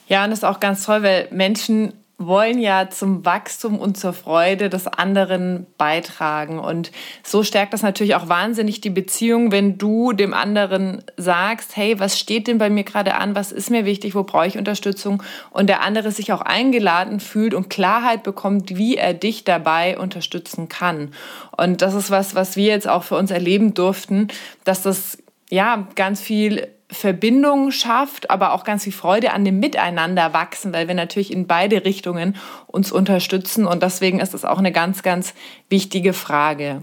Ja, 0.08 0.24
und 0.24 0.30
das 0.30 0.38
ist 0.38 0.44
auch 0.44 0.60
ganz 0.60 0.86
toll, 0.86 1.02
weil 1.02 1.28
Menschen 1.30 1.92
wollen 2.18 2.58
ja 2.58 2.90
zum 2.90 3.24
Wachstum 3.24 3.78
und 3.78 3.96
zur 3.96 4.12
Freude 4.12 4.68
des 4.68 4.88
anderen 4.88 5.66
beitragen. 5.78 6.58
Und 6.58 6.90
so 7.22 7.44
stärkt 7.44 7.72
das 7.72 7.82
natürlich 7.82 8.16
auch 8.16 8.28
wahnsinnig 8.28 8.80
die 8.80 8.90
Beziehung, 8.90 9.52
wenn 9.52 9.78
du 9.78 10.12
dem 10.12 10.34
anderen 10.34 11.04
sagst, 11.16 11.76
hey, 11.76 12.00
was 12.00 12.18
steht 12.18 12.48
denn 12.48 12.58
bei 12.58 12.70
mir 12.70 12.82
gerade 12.82 13.14
an, 13.14 13.36
was 13.36 13.52
ist 13.52 13.70
mir 13.70 13.84
wichtig, 13.84 14.16
wo 14.16 14.24
brauche 14.24 14.48
ich 14.48 14.58
Unterstützung 14.58 15.22
und 15.50 15.68
der 15.68 15.82
andere 15.82 16.10
sich 16.10 16.32
auch 16.32 16.40
eingeladen 16.40 17.20
fühlt 17.20 17.54
und 17.54 17.70
Klarheit 17.70 18.24
bekommt, 18.24 18.76
wie 18.76 18.96
er 18.96 19.14
dich 19.14 19.44
dabei 19.44 19.96
unterstützen 19.96 20.68
kann. 20.68 21.12
Und 21.56 21.82
das 21.82 21.94
ist 21.94 22.10
was, 22.10 22.34
was 22.34 22.56
wir 22.56 22.66
jetzt 22.66 22.88
auch 22.88 23.04
für 23.04 23.14
uns 23.14 23.30
erleben 23.30 23.74
durften, 23.74 24.26
dass 24.64 24.82
das 24.82 25.18
ja 25.50 25.86
ganz 25.94 26.20
viel 26.20 26.66
Verbindung 26.90 27.70
schafft, 27.70 28.30
aber 28.30 28.52
auch 28.52 28.64
ganz 28.64 28.84
viel 28.84 28.92
Freude 28.92 29.32
an 29.32 29.44
dem 29.44 29.60
Miteinander 29.60 30.32
wachsen, 30.32 30.72
weil 30.72 30.88
wir 30.88 30.94
natürlich 30.94 31.32
in 31.32 31.46
beide 31.46 31.84
Richtungen 31.84 32.36
uns 32.66 32.92
unterstützen 32.92 33.66
und 33.66 33.82
deswegen 33.82 34.20
ist 34.20 34.32
das 34.32 34.44
auch 34.44 34.58
eine 34.58 34.72
ganz, 34.72 35.02
ganz 35.02 35.34
wichtige 35.68 36.14
Frage. 36.14 36.82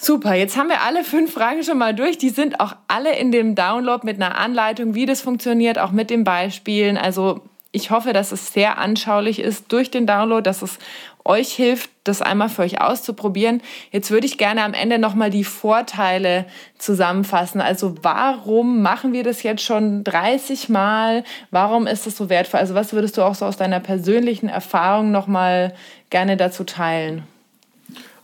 Super, 0.00 0.34
jetzt 0.34 0.56
haben 0.56 0.68
wir 0.68 0.82
alle 0.82 1.02
fünf 1.02 1.32
Fragen 1.32 1.64
schon 1.64 1.78
mal 1.78 1.92
durch. 1.92 2.18
Die 2.18 2.28
sind 2.28 2.60
auch 2.60 2.76
alle 2.86 3.16
in 3.16 3.32
dem 3.32 3.56
Download 3.56 4.06
mit 4.06 4.16
einer 4.22 4.38
Anleitung, 4.38 4.94
wie 4.94 5.06
das 5.06 5.22
funktioniert, 5.22 5.76
auch 5.78 5.90
mit 5.90 6.08
den 6.08 6.22
Beispielen. 6.22 6.96
Also 6.96 7.40
ich 7.70 7.90
hoffe, 7.90 8.12
dass 8.12 8.32
es 8.32 8.52
sehr 8.52 8.78
anschaulich 8.78 9.40
ist 9.40 9.70
durch 9.72 9.90
den 9.90 10.06
Download, 10.06 10.42
dass 10.42 10.62
es 10.62 10.78
euch 11.24 11.52
hilft, 11.52 11.90
das 12.04 12.22
einmal 12.22 12.48
für 12.48 12.62
euch 12.62 12.80
auszuprobieren. 12.80 13.60
Jetzt 13.90 14.10
würde 14.10 14.26
ich 14.26 14.38
gerne 14.38 14.64
am 14.64 14.72
Ende 14.72 14.98
nochmal 14.98 15.28
die 15.28 15.44
Vorteile 15.44 16.46
zusammenfassen. 16.78 17.60
Also 17.60 17.96
warum 18.02 18.80
machen 18.80 19.12
wir 19.12 19.24
das 19.24 19.42
jetzt 19.42 19.62
schon 19.62 20.04
30 20.04 20.70
Mal? 20.70 21.24
Warum 21.50 21.86
ist 21.86 22.06
das 22.06 22.16
so 22.16 22.30
wertvoll? 22.30 22.60
Also 22.60 22.74
was 22.74 22.94
würdest 22.94 23.18
du 23.18 23.22
auch 23.22 23.34
so 23.34 23.44
aus 23.44 23.58
deiner 23.58 23.80
persönlichen 23.80 24.48
Erfahrung 24.48 25.10
nochmal 25.10 25.74
gerne 26.08 26.38
dazu 26.38 26.64
teilen? 26.64 27.24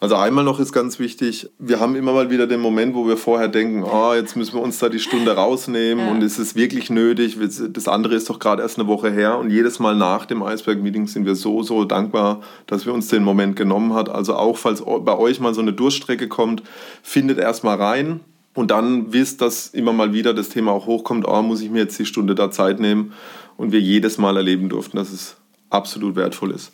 Also 0.05 0.17
einmal 0.17 0.45
noch 0.45 0.61
ist 0.61 0.75
ganz 0.75 0.99
wichtig, 0.99 1.49
wir 1.59 1.81
haben 1.81 1.97
immer 1.97 2.13
mal 2.13 2.29
wieder 2.29 2.47
den 2.47 2.61
Moment, 2.61 2.95
wo 2.95 3.09
wir 3.09 3.17
vorher 3.17 3.49
denken, 3.49 3.85
oh, 3.85 4.13
jetzt 4.13 4.37
müssen 4.37 4.53
wir 4.53 4.61
uns 4.61 4.79
da 4.79 4.91
die 4.91 4.99
Stunde 4.99 5.31
rausnehmen 5.35 6.05
ja. 6.05 6.13
und 6.13 6.23
ist 6.23 6.37
es 6.37 6.55
wirklich 6.55 6.91
nötig? 6.91 7.39
Das 7.71 7.89
andere 7.89 8.15
ist 8.15 8.29
doch 8.29 8.39
gerade 8.39 8.61
erst 8.61 8.79
eine 8.79 8.87
Woche 8.87 9.11
her 9.11 9.39
und 9.39 9.49
jedes 9.49 9.79
Mal 9.79 9.97
nach 9.97 10.27
dem 10.27 10.43
Eisberg-Meeting 10.43 11.07
sind 11.07 11.25
wir 11.25 11.35
so, 11.35 11.63
so 11.63 11.87
dankbar, 11.87 12.43
dass 12.67 12.85
wir 12.85 12.93
uns 12.93 13.09
den 13.09 13.25
Moment 13.25 13.57
genommen 13.57 13.95
hat. 13.95 14.11
Also 14.11 14.35
auch 14.35 14.59
falls 14.59 14.83
bei 14.83 15.17
euch 15.17 15.41
mal 15.41 15.55
so 15.55 15.63
eine 15.63 15.73
Durststrecke 15.73 16.29
kommt, 16.29 16.63
findet 17.03 17.39
erst 17.39 17.65
mal 17.65 17.77
rein 17.77 18.21
und 18.53 18.73
dann 18.73 19.15
wisst, 19.15 19.41
dass 19.41 19.69
immer 19.69 19.95
mal 19.95 20.13
wieder 20.13 20.35
das 20.35 20.51
Thema 20.51 20.73
auch 20.73 20.85
hochkommt, 20.85 21.27
oh, 21.27 21.41
muss 21.41 21.63
ich 21.63 21.71
mir 21.71 21.79
jetzt 21.79 21.99
die 21.99 22.05
Stunde 22.05 22.35
da 22.35 22.51
Zeit 22.51 22.79
nehmen 22.79 23.15
und 23.57 23.73
wir 23.73 23.81
jedes 23.81 24.19
Mal 24.19 24.37
erleben 24.37 24.69
durften, 24.69 24.99
dass 24.99 25.11
es 25.11 25.37
absolut 25.71 26.15
wertvoll 26.15 26.51
ist. 26.51 26.73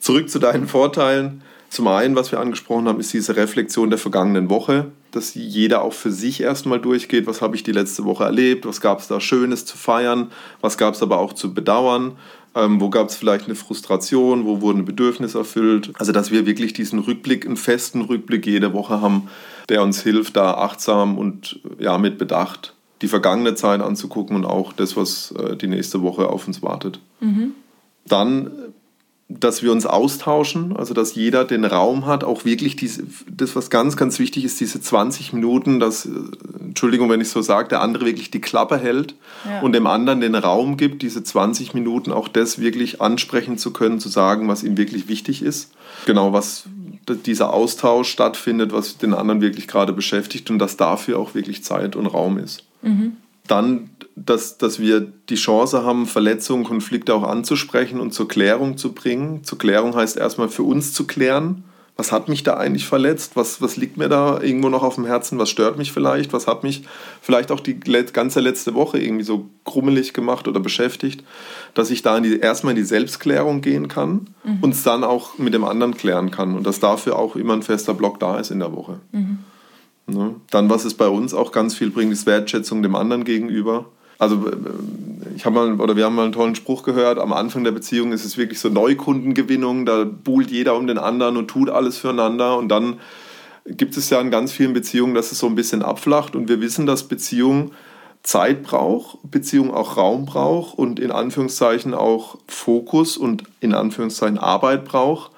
Zurück 0.00 0.28
zu 0.28 0.40
deinen 0.40 0.66
Vorteilen. 0.66 1.42
Zum 1.74 1.88
einen, 1.88 2.14
was 2.14 2.30
wir 2.30 2.38
angesprochen 2.38 2.86
haben, 2.86 3.00
ist 3.00 3.12
diese 3.12 3.34
Reflexion 3.34 3.90
der 3.90 3.98
vergangenen 3.98 4.48
Woche, 4.48 4.92
dass 5.10 5.34
jeder 5.34 5.82
auch 5.82 5.92
für 5.92 6.12
sich 6.12 6.40
erstmal 6.40 6.78
durchgeht, 6.78 7.26
was 7.26 7.42
habe 7.42 7.56
ich 7.56 7.64
die 7.64 7.72
letzte 7.72 8.04
Woche 8.04 8.22
erlebt, 8.22 8.64
was 8.64 8.80
gab 8.80 9.00
es 9.00 9.08
da 9.08 9.18
Schönes 9.18 9.66
zu 9.66 9.76
feiern, 9.76 10.30
was 10.60 10.78
gab 10.78 10.94
es 10.94 11.02
aber 11.02 11.18
auch 11.18 11.32
zu 11.32 11.52
bedauern, 11.52 12.12
ähm, 12.54 12.80
wo 12.80 12.90
gab 12.90 13.08
es 13.08 13.16
vielleicht 13.16 13.46
eine 13.46 13.56
Frustration, 13.56 14.44
wo 14.44 14.60
wurden 14.60 14.84
Bedürfnisse 14.84 15.38
erfüllt. 15.38 15.90
Also 15.98 16.12
dass 16.12 16.30
wir 16.30 16.46
wirklich 16.46 16.74
diesen 16.74 17.00
Rückblick, 17.00 17.44
einen 17.44 17.56
festen 17.56 18.02
Rückblick 18.02 18.46
jede 18.46 18.72
Woche 18.72 19.00
haben, 19.00 19.28
der 19.68 19.82
uns 19.82 20.00
hilft, 20.00 20.36
da 20.36 20.54
achtsam 20.54 21.18
und 21.18 21.58
ja, 21.80 21.98
mit 21.98 22.18
Bedacht 22.18 22.76
die 23.02 23.08
vergangene 23.08 23.56
Zeit 23.56 23.80
anzugucken 23.80 24.36
und 24.36 24.44
auch 24.44 24.72
das, 24.72 24.96
was 24.96 25.32
äh, 25.32 25.56
die 25.56 25.66
nächste 25.66 26.02
Woche 26.02 26.28
auf 26.28 26.46
uns 26.46 26.62
wartet. 26.62 27.00
Mhm. 27.18 27.54
Dann 28.06 28.52
dass 29.28 29.62
wir 29.62 29.72
uns 29.72 29.86
austauschen, 29.86 30.76
also 30.76 30.92
dass 30.92 31.14
jeder 31.14 31.44
den 31.44 31.64
Raum 31.64 32.04
hat, 32.04 32.24
auch 32.24 32.44
wirklich 32.44 32.76
diese, 32.76 33.04
das, 33.30 33.56
was 33.56 33.70
ganz, 33.70 33.96
ganz 33.96 34.18
wichtig 34.18 34.44
ist, 34.44 34.60
diese 34.60 34.80
20 34.80 35.32
Minuten, 35.32 35.80
dass, 35.80 36.04
äh, 36.04 36.10
Entschuldigung, 36.60 37.08
wenn 37.08 37.20
ich 37.20 37.30
so 37.30 37.40
sage, 37.40 37.68
der 37.68 37.80
andere 37.80 38.04
wirklich 38.04 38.30
die 38.30 38.40
Klappe 38.40 38.78
hält 38.78 39.14
ja. 39.48 39.60
und 39.60 39.72
dem 39.72 39.86
anderen 39.86 40.20
den 40.20 40.34
Raum 40.34 40.76
gibt, 40.76 41.02
diese 41.02 41.22
20 41.22 41.72
Minuten 41.72 42.12
auch 42.12 42.28
das 42.28 42.58
wirklich 42.58 43.00
ansprechen 43.00 43.56
zu 43.56 43.72
können, 43.72 43.98
zu 43.98 44.10
sagen, 44.10 44.46
was 44.48 44.62
ihm 44.62 44.76
wirklich 44.76 45.08
wichtig 45.08 45.42
ist. 45.42 45.72
Genau, 46.04 46.32
was 46.32 46.64
dieser 47.08 47.52
Austausch 47.52 48.10
stattfindet, 48.10 48.72
was 48.72 48.98
den 48.98 49.14
anderen 49.14 49.40
wirklich 49.40 49.68
gerade 49.68 49.92
beschäftigt 49.92 50.50
und 50.50 50.58
dass 50.58 50.76
dafür 50.76 51.18
auch 51.18 51.34
wirklich 51.34 51.64
Zeit 51.64 51.96
und 51.96 52.06
Raum 52.06 52.38
ist. 52.38 52.64
Mhm. 52.82 53.16
Dann 53.46 53.90
dass, 54.16 54.58
dass 54.58 54.78
wir 54.78 55.00
die 55.00 55.34
Chance 55.34 55.84
haben, 55.84 56.06
Verletzungen, 56.06 56.64
Konflikte 56.64 57.14
auch 57.14 57.24
anzusprechen 57.24 58.00
und 58.00 58.12
zur 58.12 58.28
Klärung 58.28 58.76
zu 58.76 58.92
bringen. 58.92 59.42
Zur 59.44 59.58
Klärung 59.58 59.94
heißt 59.94 60.16
erstmal 60.16 60.48
für 60.48 60.62
uns 60.62 60.92
zu 60.92 61.06
klären, 61.06 61.64
was 61.96 62.10
hat 62.10 62.28
mich 62.28 62.42
da 62.42 62.54
eigentlich 62.54 62.86
verletzt, 62.86 63.36
was, 63.36 63.62
was 63.62 63.76
liegt 63.76 63.96
mir 63.96 64.08
da 64.08 64.40
irgendwo 64.40 64.68
noch 64.68 64.82
auf 64.82 64.96
dem 64.96 65.04
Herzen, 65.04 65.38
was 65.38 65.48
stört 65.48 65.78
mich 65.78 65.92
vielleicht, 65.92 66.32
was 66.32 66.48
hat 66.48 66.64
mich 66.64 66.82
vielleicht 67.22 67.52
auch 67.52 67.60
die 67.60 67.78
ganze 67.78 68.40
letzte 68.40 68.74
Woche 68.74 68.98
irgendwie 68.98 69.22
so 69.22 69.48
krummelig 69.64 70.12
gemacht 70.12 70.48
oder 70.48 70.58
beschäftigt, 70.58 71.22
dass 71.74 71.90
ich 71.90 72.02
da 72.02 72.16
in 72.16 72.24
die, 72.24 72.38
erstmal 72.40 72.72
in 72.72 72.76
die 72.76 72.84
Selbstklärung 72.84 73.60
gehen 73.60 73.86
kann 73.86 74.28
mhm. 74.42 74.58
und 74.60 74.74
es 74.74 74.82
dann 74.82 75.04
auch 75.04 75.38
mit 75.38 75.54
dem 75.54 75.62
anderen 75.62 75.96
klären 75.96 76.32
kann 76.32 76.56
und 76.56 76.66
dass 76.66 76.80
dafür 76.80 77.16
auch 77.16 77.36
immer 77.36 77.52
ein 77.52 77.62
fester 77.62 77.94
Block 77.94 78.18
da 78.18 78.38
ist 78.40 78.50
in 78.50 78.58
der 78.58 78.74
Woche. 78.74 78.98
Mhm. 79.12 79.38
Ne? 80.08 80.34
Dann, 80.50 80.68
was 80.68 80.84
es 80.84 80.94
bei 80.94 81.08
uns 81.08 81.32
auch 81.32 81.52
ganz 81.52 81.74
viel 81.74 81.90
bringt, 81.90 82.12
ist 82.12 82.26
Wertschätzung 82.26 82.82
dem 82.82 82.96
anderen 82.96 83.22
gegenüber 83.24 83.86
also 84.18 84.48
äh, 84.48 84.56
ich 85.36 85.44
habe 85.44 85.54
mal 85.54 85.80
oder 85.80 85.96
wir 85.96 86.04
haben 86.04 86.14
mal 86.14 86.24
einen 86.24 86.32
tollen 86.32 86.54
Spruch 86.54 86.82
gehört, 86.82 87.18
am 87.18 87.32
Anfang 87.32 87.64
der 87.64 87.72
Beziehung 87.72 88.12
ist 88.12 88.24
es 88.24 88.36
wirklich 88.36 88.60
so 88.60 88.68
Neukundengewinnung, 88.68 89.86
da 89.86 90.04
buhlt 90.04 90.50
jeder 90.50 90.76
um 90.76 90.86
den 90.86 90.98
anderen 90.98 91.36
und 91.36 91.48
tut 91.48 91.70
alles 91.70 91.98
füreinander 91.98 92.56
und 92.56 92.68
dann 92.68 93.00
gibt 93.66 93.96
es 93.96 94.10
ja 94.10 94.20
in 94.20 94.30
ganz 94.30 94.52
vielen 94.52 94.72
Beziehungen, 94.72 95.14
dass 95.14 95.32
es 95.32 95.38
so 95.38 95.46
ein 95.46 95.54
bisschen 95.54 95.82
abflacht 95.82 96.36
und 96.36 96.48
wir 96.48 96.60
wissen, 96.60 96.86
dass 96.86 97.08
Beziehung 97.08 97.72
Zeit 98.22 98.62
braucht, 98.62 99.18
Beziehung 99.22 99.72
auch 99.72 99.96
Raum 99.96 100.24
braucht 100.24 100.78
und 100.78 100.98
in 100.98 101.10
Anführungszeichen 101.10 101.94
auch 101.94 102.38
Fokus 102.48 103.16
und 103.16 103.44
in 103.60 103.74
Anführungszeichen 103.74 104.38
Arbeit 104.38 104.84
braucht. 104.84 105.30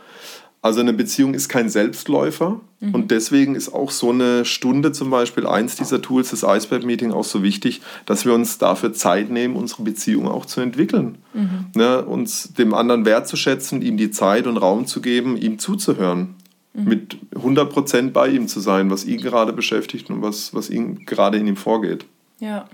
Also 0.67 0.81
eine 0.81 0.93
Beziehung 0.93 1.35
ist 1.35 1.49
kein 1.49 1.69
Selbstläufer 1.69 2.61
mhm. 2.81 2.93
und 2.93 3.13
deswegen 3.13 3.55
ist 3.55 3.73
auch 3.73 3.93
so 3.93 4.11
eine 4.11 4.45
Stunde 4.45 4.91
zum 4.91 5.11
Beispiel 5.11 5.47
eins 5.47 5.77
dieser 5.77 6.03
Tools, 6.03 6.31
das 6.31 6.43
Iceberg-Meeting, 6.43 7.13
auch 7.13 7.23
so 7.23 7.45
wichtig, 7.45 7.83
dass 8.05 8.25
wir 8.25 8.35
uns 8.35 8.59
dafür 8.59 8.93
Zeit 8.93 9.31
nehmen, 9.31 9.55
unsere 9.55 9.85
Beziehung 9.85 10.27
auch 10.27 10.45
zu 10.45 10.61
entwickeln. 10.61 11.19
Mhm. 11.35 11.67
Ne, 11.77 12.05
uns 12.05 12.53
dem 12.55 12.75
anderen 12.75 13.05
wertzuschätzen, 13.05 13.81
ihm 13.81 13.97
die 13.97 14.11
Zeit 14.11 14.49
und 14.49 14.57
Raum 14.57 14.89
zu 14.89 15.01
geben, 15.01 15.37
ihm 15.37 15.61
zuzuhören. 15.61 16.35
Mhm. 16.75 16.85
Mit 16.85 17.17
100% 17.37 18.11
bei 18.11 18.27
ihm 18.27 18.49
zu 18.49 18.59
sein, 18.59 18.91
was 18.91 19.05
ihn 19.05 19.21
gerade 19.21 19.53
beschäftigt 19.53 20.11
und 20.11 20.21
was, 20.21 20.53
was 20.53 20.69
ihn 20.69 21.07
gerade 21.07 21.39
in 21.39 21.47
ihm 21.47 21.57
vorgeht. 21.57 22.07
Ja. 22.41 22.69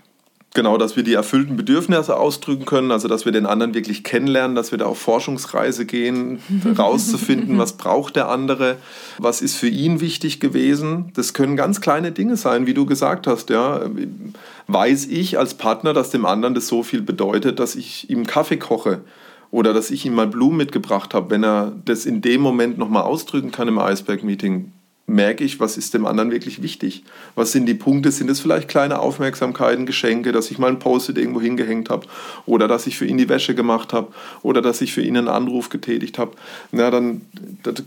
Genau, 0.54 0.76
dass 0.76 0.96
wir 0.96 1.02
die 1.02 1.14
erfüllten 1.14 1.56
Bedürfnisse 1.56 2.18
ausdrücken 2.18 2.66
können, 2.66 2.90
also 2.90 3.08
dass 3.08 3.24
wir 3.24 3.32
den 3.32 3.46
anderen 3.46 3.72
wirklich 3.72 4.04
kennenlernen, 4.04 4.54
dass 4.54 4.70
wir 4.70 4.76
da 4.76 4.84
auf 4.84 4.98
Forschungsreise 4.98 5.86
gehen, 5.86 6.40
rauszufinden, 6.78 7.56
was 7.56 7.78
braucht 7.78 8.16
der 8.16 8.28
andere, 8.28 8.76
was 9.16 9.40
ist 9.40 9.56
für 9.56 9.68
ihn 9.68 10.00
wichtig 10.02 10.40
gewesen. 10.40 11.10
Das 11.14 11.32
können 11.32 11.56
ganz 11.56 11.80
kleine 11.80 12.12
Dinge 12.12 12.36
sein, 12.36 12.66
wie 12.66 12.74
du 12.74 12.84
gesagt 12.84 13.26
hast, 13.26 13.48
ja. 13.48 13.80
Weiß 14.66 15.06
ich 15.06 15.38
als 15.38 15.54
Partner, 15.54 15.94
dass 15.94 16.10
dem 16.10 16.26
anderen 16.26 16.54
das 16.54 16.68
so 16.68 16.82
viel 16.82 17.00
bedeutet, 17.00 17.58
dass 17.58 17.74
ich 17.74 18.10
ihm 18.10 18.26
Kaffee 18.26 18.58
koche 18.58 19.00
oder 19.50 19.72
dass 19.72 19.90
ich 19.90 20.04
ihm 20.04 20.14
mal 20.14 20.26
Blumen 20.26 20.58
mitgebracht 20.58 21.14
habe, 21.14 21.30
wenn 21.30 21.44
er 21.44 21.72
das 21.84 22.04
in 22.04 22.20
dem 22.20 22.42
Moment 22.42 22.76
nochmal 22.76 23.04
ausdrücken 23.04 23.52
kann 23.52 23.68
im 23.68 23.78
Iceberg-Meeting 23.78 24.70
merke 25.12 25.44
ich, 25.44 25.61
was 25.61 25.77
ist 25.77 25.94
dem 25.94 26.07
anderen 26.07 26.31
wirklich 26.31 26.62
wichtig. 26.62 27.05
Was 27.35 27.53
sind 27.53 27.66
die 27.66 27.75
Punkte? 27.75 28.11
Sind 28.11 28.31
es 28.31 28.40
vielleicht 28.40 28.68
kleine 28.68 28.98
Aufmerksamkeiten, 28.98 29.87
Geschenke, 29.87 30.33
dass 30.33 30.51
ich 30.51 30.59
mal 30.59 30.68
ein 30.68 30.79
Post-it 30.79 31.18
irgendwo 31.18 31.40
hingehängt 31.40 31.90
habe 31.90 32.07
oder 32.46 32.66
dass 32.66 32.87
ich 32.87 32.96
für 32.96 33.07
ihn 33.07 33.18
die 33.18 33.29
Wäsche 33.29 33.55
gemacht 33.55 33.92
habe 33.92 34.12
oder 34.42 34.62
dass 34.62 34.81
ich 34.81 34.92
für 34.92 35.03
ihn 35.03 35.16
einen 35.16 35.29
Anruf 35.29 35.68
getätigt 35.68 36.18
habe. 36.18 36.33
Na, 36.70 36.90
dann, 36.90 37.22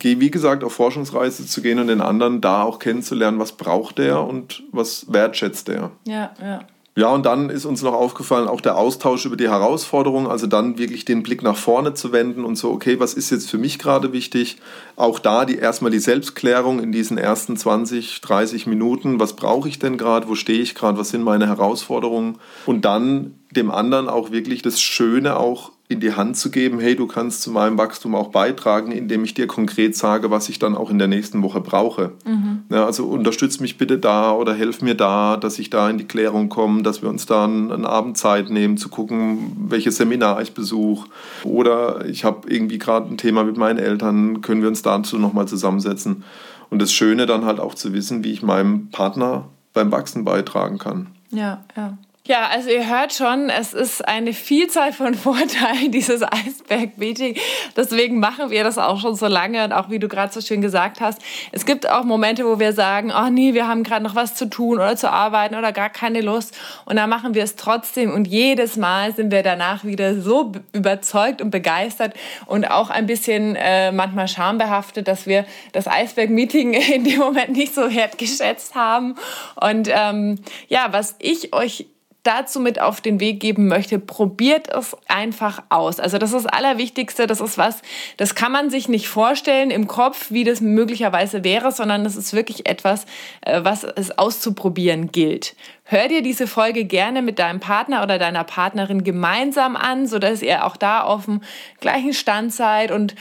wie 0.01 0.31
gesagt, 0.31 0.63
auf 0.63 0.73
Forschungsreise 0.73 1.45
zu 1.45 1.61
gehen 1.61 1.79
und 1.79 1.87
den 1.87 2.01
anderen 2.01 2.41
da 2.41 2.63
auch 2.63 2.79
kennenzulernen, 2.79 3.39
was 3.39 3.53
braucht 3.53 3.99
er 3.99 4.23
und 4.23 4.63
was 4.71 5.11
wertschätzt 5.11 5.69
er. 5.69 5.91
Ja, 6.05 6.33
ja. 6.41 6.59
Ja, 6.97 7.09
und 7.09 7.25
dann 7.25 7.49
ist 7.49 7.65
uns 7.65 7.81
noch 7.81 7.93
aufgefallen, 7.93 8.47
auch 8.47 8.61
der 8.61 8.77
Austausch 8.77 9.25
über 9.25 9.35
die 9.35 9.49
Herausforderungen, 9.49 10.27
also 10.27 10.47
dann 10.47 10.77
wirklich 10.77 11.03
den 11.03 11.23
Blick 11.23 11.43
nach 11.43 11.57
vorne 11.57 11.93
zu 11.93 12.13
wenden 12.13 12.45
und 12.45 12.55
so, 12.55 12.71
okay, 12.71 13.01
was 13.01 13.13
ist 13.13 13.31
jetzt 13.31 13.49
für 13.49 13.57
mich 13.57 13.79
gerade 13.79 14.13
wichtig? 14.13 14.59
Auch 14.95 15.19
da 15.19 15.43
die 15.43 15.57
erstmal 15.57 15.91
die 15.91 15.99
Selbstklärung 15.99 16.79
in 16.79 16.93
diesen 16.93 17.17
ersten 17.17 17.57
20, 17.57 18.21
30 18.21 18.65
Minuten, 18.65 19.19
was 19.19 19.35
brauche 19.35 19.67
ich 19.67 19.77
denn 19.77 19.97
gerade, 19.97 20.29
wo 20.29 20.35
stehe 20.35 20.61
ich 20.61 20.73
gerade, 20.73 20.97
was 20.97 21.09
sind 21.09 21.23
meine 21.23 21.47
Herausforderungen? 21.47 22.37
Und 22.65 22.85
dann 22.85 23.35
dem 23.55 23.71
anderen 23.71 24.09
auch 24.09 24.31
wirklich 24.31 24.61
das 24.61 24.81
Schöne 24.81 25.37
auch 25.37 25.71
in 25.87 25.99
die 25.99 26.13
Hand 26.13 26.35
zu 26.35 26.49
geben, 26.49 26.79
hey, 26.79 26.95
du 26.95 27.05
kannst 27.05 27.43
zu 27.43 27.51
meinem 27.51 27.77
Wachstum 27.77 28.15
auch 28.15 28.29
beitragen, 28.29 28.91
indem 28.91 29.23
ich 29.23 29.35
dir 29.35 29.45
konkret 29.45 29.95
sage, 29.95 30.31
was 30.31 30.49
ich 30.49 30.57
dann 30.57 30.75
auch 30.75 30.89
in 30.89 30.97
der 30.97 31.07
nächsten 31.07 31.43
Woche 31.43 31.61
brauche. 31.61 32.13
Mhm. 32.25 32.63
Ja, 32.71 32.87
also 32.87 33.05
unterstütz 33.05 33.59
mich 33.59 33.77
bitte 33.77 33.99
da 33.99 34.31
oder 34.31 34.55
helf 34.55 34.81
mir 34.81 34.95
da, 34.95 35.37
dass 35.37 35.59
ich 35.59 35.69
da 35.69 35.87
in 35.87 35.99
die 35.99 36.07
Klärung 36.07 36.49
komme, 36.49 36.81
dass 36.81 37.03
wir 37.03 37.09
uns 37.09 37.27
da 37.27 37.43
einen, 37.43 37.71
einen 37.71 37.85
Abend 37.85 38.17
Zeit 38.17 38.49
nehmen, 38.49 38.77
zu 38.77 38.89
gucken, 38.89 39.55
welches 39.69 39.97
Seminar 39.97 40.41
ich 40.41 40.55
besuche. 40.55 41.07
Oder 41.43 42.05
ich 42.05 42.23
habe 42.23 42.49
irgendwie 42.49 42.79
gerade 42.79 43.07
ein 43.07 43.17
Thema 43.17 43.43
mit 43.43 43.57
meinen 43.57 43.77
Eltern, 43.77 44.41
können 44.41 44.63
wir 44.63 44.69
uns 44.69 44.81
dazu 44.81 45.19
nochmal 45.19 45.47
zusammensetzen. 45.47 46.23
Und 46.71 46.81
das 46.81 46.91
Schöne 46.91 47.27
dann 47.27 47.45
halt 47.45 47.59
auch 47.59 47.75
zu 47.75 47.93
wissen, 47.93 48.23
wie 48.23 48.31
ich 48.31 48.41
meinem 48.41 48.89
Partner 48.89 49.49
beim 49.73 49.91
Wachsen 49.91 50.25
beitragen 50.25 50.79
kann. 50.79 51.07
Ja, 51.29 51.63
ja. 51.77 51.95
Ja, 52.27 52.47
also 52.47 52.71
ihr 52.71 52.89
hört 52.89 53.13
schon, 53.13 53.51
es 53.51 53.71
ist 53.73 54.07
eine 54.07 54.33
Vielzahl 54.33 54.91
von 54.93 55.13
Vorteilen, 55.13 55.91
dieses 55.91 56.23
Eisberg-Meeting. 56.23 57.35
Deswegen 57.77 58.19
machen 58.19 58.49
wir 58.49 58.63
das 58.63 58.79
auch 58.79 58.99
schon 58.99 59.13
so 59.13 59.27
lange 59.27 59.63
und 59.63 59.71
auch 59.73 59.91
wie 59.91 59.99
du 59.99 60.07
gerade 60.07 60.33
so 60.33 60.41
schön 60.41 60.59
gesagt 60.59 61.01
hast, 61.01 61.21
es 61.51 61.67
gibt 61.67 61.87
auch 61.87 62.03
Momente, 62.03 62.43
wo 62.45 62.57
wir 62.57 62.73
sagen, 62.73 63.13
oh 63.15 63.29
nee, 63.29 63.53
wir 63.53 63.67
haben 63.67 63.83
gerade 63.83 64.03
noch 64.03 64.15
was 64.15 64.33
zu 64.33 64.49
tun 64.49 64.77
oder 64.77 64.95
zu 64.95 65.11
arbeiten 65.11 65.53
oder 65.53 65.71
gar 65.71 65.91
keine 65.91 66.21
Lust 66.21 66.57
und 66.85 66.95
dann 66.95 67.11
machen 67.11 67.35
wir 67.35 67.43
es 67.43 67.57
trotzdem 67.57 68.11
und 68.11 68.27
jedes 68.27 68.75
Mal 68.75 69.13
sind 69.13 69.29
wir 69.29 69.43
danach 69.43 69.83
wieder 69.83 70.19
so 70.19 70.51
überzeugt 70.73 71.43
und 71.43 71.51
begeistert 71.51 72.15
und 72.47 72.65
auch 72.65 72.89
ein 72.89 73.05
bisschen 73.05 73.55
äh, 73.55 73.91
manchmal 73.91 74.27
schambehaftet, 74.27 75.07
dass 75.07 75.27
wir 75.27 75.45
das 75.73 75.87
Eisberg-Meeting 75.87 76.73
in 76.95 77.03
dem 77.03 77.19
Moment 77.19 77.49
nicht 77.49 77.75
so 77.75 77.93
wertgeschätzt 77.93 78.73
haben. 78.73 79.15
Und 79.61 79.89
ähm, 79.91 80.39
ja, 80.69 80.87
was 80.89 81.15
ich 81.19 81.53
euch 81.53 81.85
dazu 82.25 82.59
mit 82.59 82.81
auf 82.81 83.01
den 83.01 83.19
Weg 83.19 83.39
geben 83.39 83.67
möchte, 83.67 83.99
probiert 83.99 84.67
es 84.73 84.97
einfach 85.07 85.63
aus. 85.69 85.99
Also 85.99 86.17
das 86.17 86.33
ist 86.33 86.45
das 86.45 86.53
Allerwichtigste, 86.53 87.27
das 87.27 87.39
ist 87.39 87.57
was, 87.57 87.81
das 88.17 88.35
kann 88.35 88.51
man 88.51 88.69
sich 88.69 88.89
nicht 88.89 89.07
vorstellen 89.07 89.71
im 89.71 89.87
Kopf, 89.87 90.31
wie 90.31 90.43
das 90.43 90.59
möglicherweise 90.59 91.43
wäre, 91.43 91.71
sondern 91.71 92.03
das 92.03 92.15
ist 92.15 92.33
wirklich 92.33 92.67
etwas, 92.67 93.05
äh, 93.41 93.63
was 93.63 93.83
es 93.83 94.17
auszuprobieren 94.17 95.11
gilt. 95.11 95.55
Hör 95.83 96.07
dir 96.07 96.23
diese 96.23 96.47
Folge 96.47 96.85
gerne 96.85 97.21
mit 97.21 97.37
deinem 97.37 97.59
Partner 97.59 98.01
oder 98.01 98.17
deiner 98.17 98.43
Partnerin 98.43 99.03
gemeinsam 99.03 99.75
an, 99.75 100.07
sodass 100.07 100.41
ihr 100.41 100.65
auch 100.65 100.77
da 100.77 101.01
auf 101.01 101.25
dem 101.25 101.41
gleichen 101.79 102.13
Stand 102.13 102.53
seid 102.53 102.89
und 102.91 103.13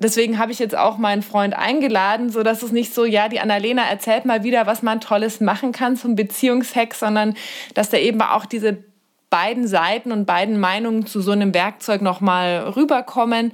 deswegen 0.00 0.38
habe 0.38 0.52
ich 0.52 0.58
jetzt 0.58 0.76
auch 0.76 0.98
meinen 0.98 1.22
Freund 1.22 1.54
eingeladen, 1.56 2.30
so 2.30 2.42
dass 2.42 2.62
es 2.62 2.72
nicht 2.72 2.92
so, 2.92 3.04
ja, 3.04 3.28
die 3.28 3.40
Annalena 3.40 3.82
erzählt 3.82 4.24
mal 4.24 4.42
wieder, 4.42 4.66
was 4.66 4.82
man 4.82 5.00
Tolles 5.00 5.40
machen 5.40 5.72
kann 5.72 5.96
zum 5.96 6.16
Beziehungshack, 6.16 6.94
sondern 6.94 7.34
dass 7.74 7.90
da 7.90 7.98
eben 7.98 8.20
auch 8.20 8.46
diese 8.46 8.78
beiden 9.30 9.68
Seiten 9.68 10.10
und 10.10 10.26
beiden 10.26 10.58
Meinungen 10.58 11.06
zu 11.06 11.20
so 11.20 11.30
einem 11.30 11.54
Werkzeug 11.54 12.02
nochmal 12.02 12.72
rüberkommen. 12.76 13.52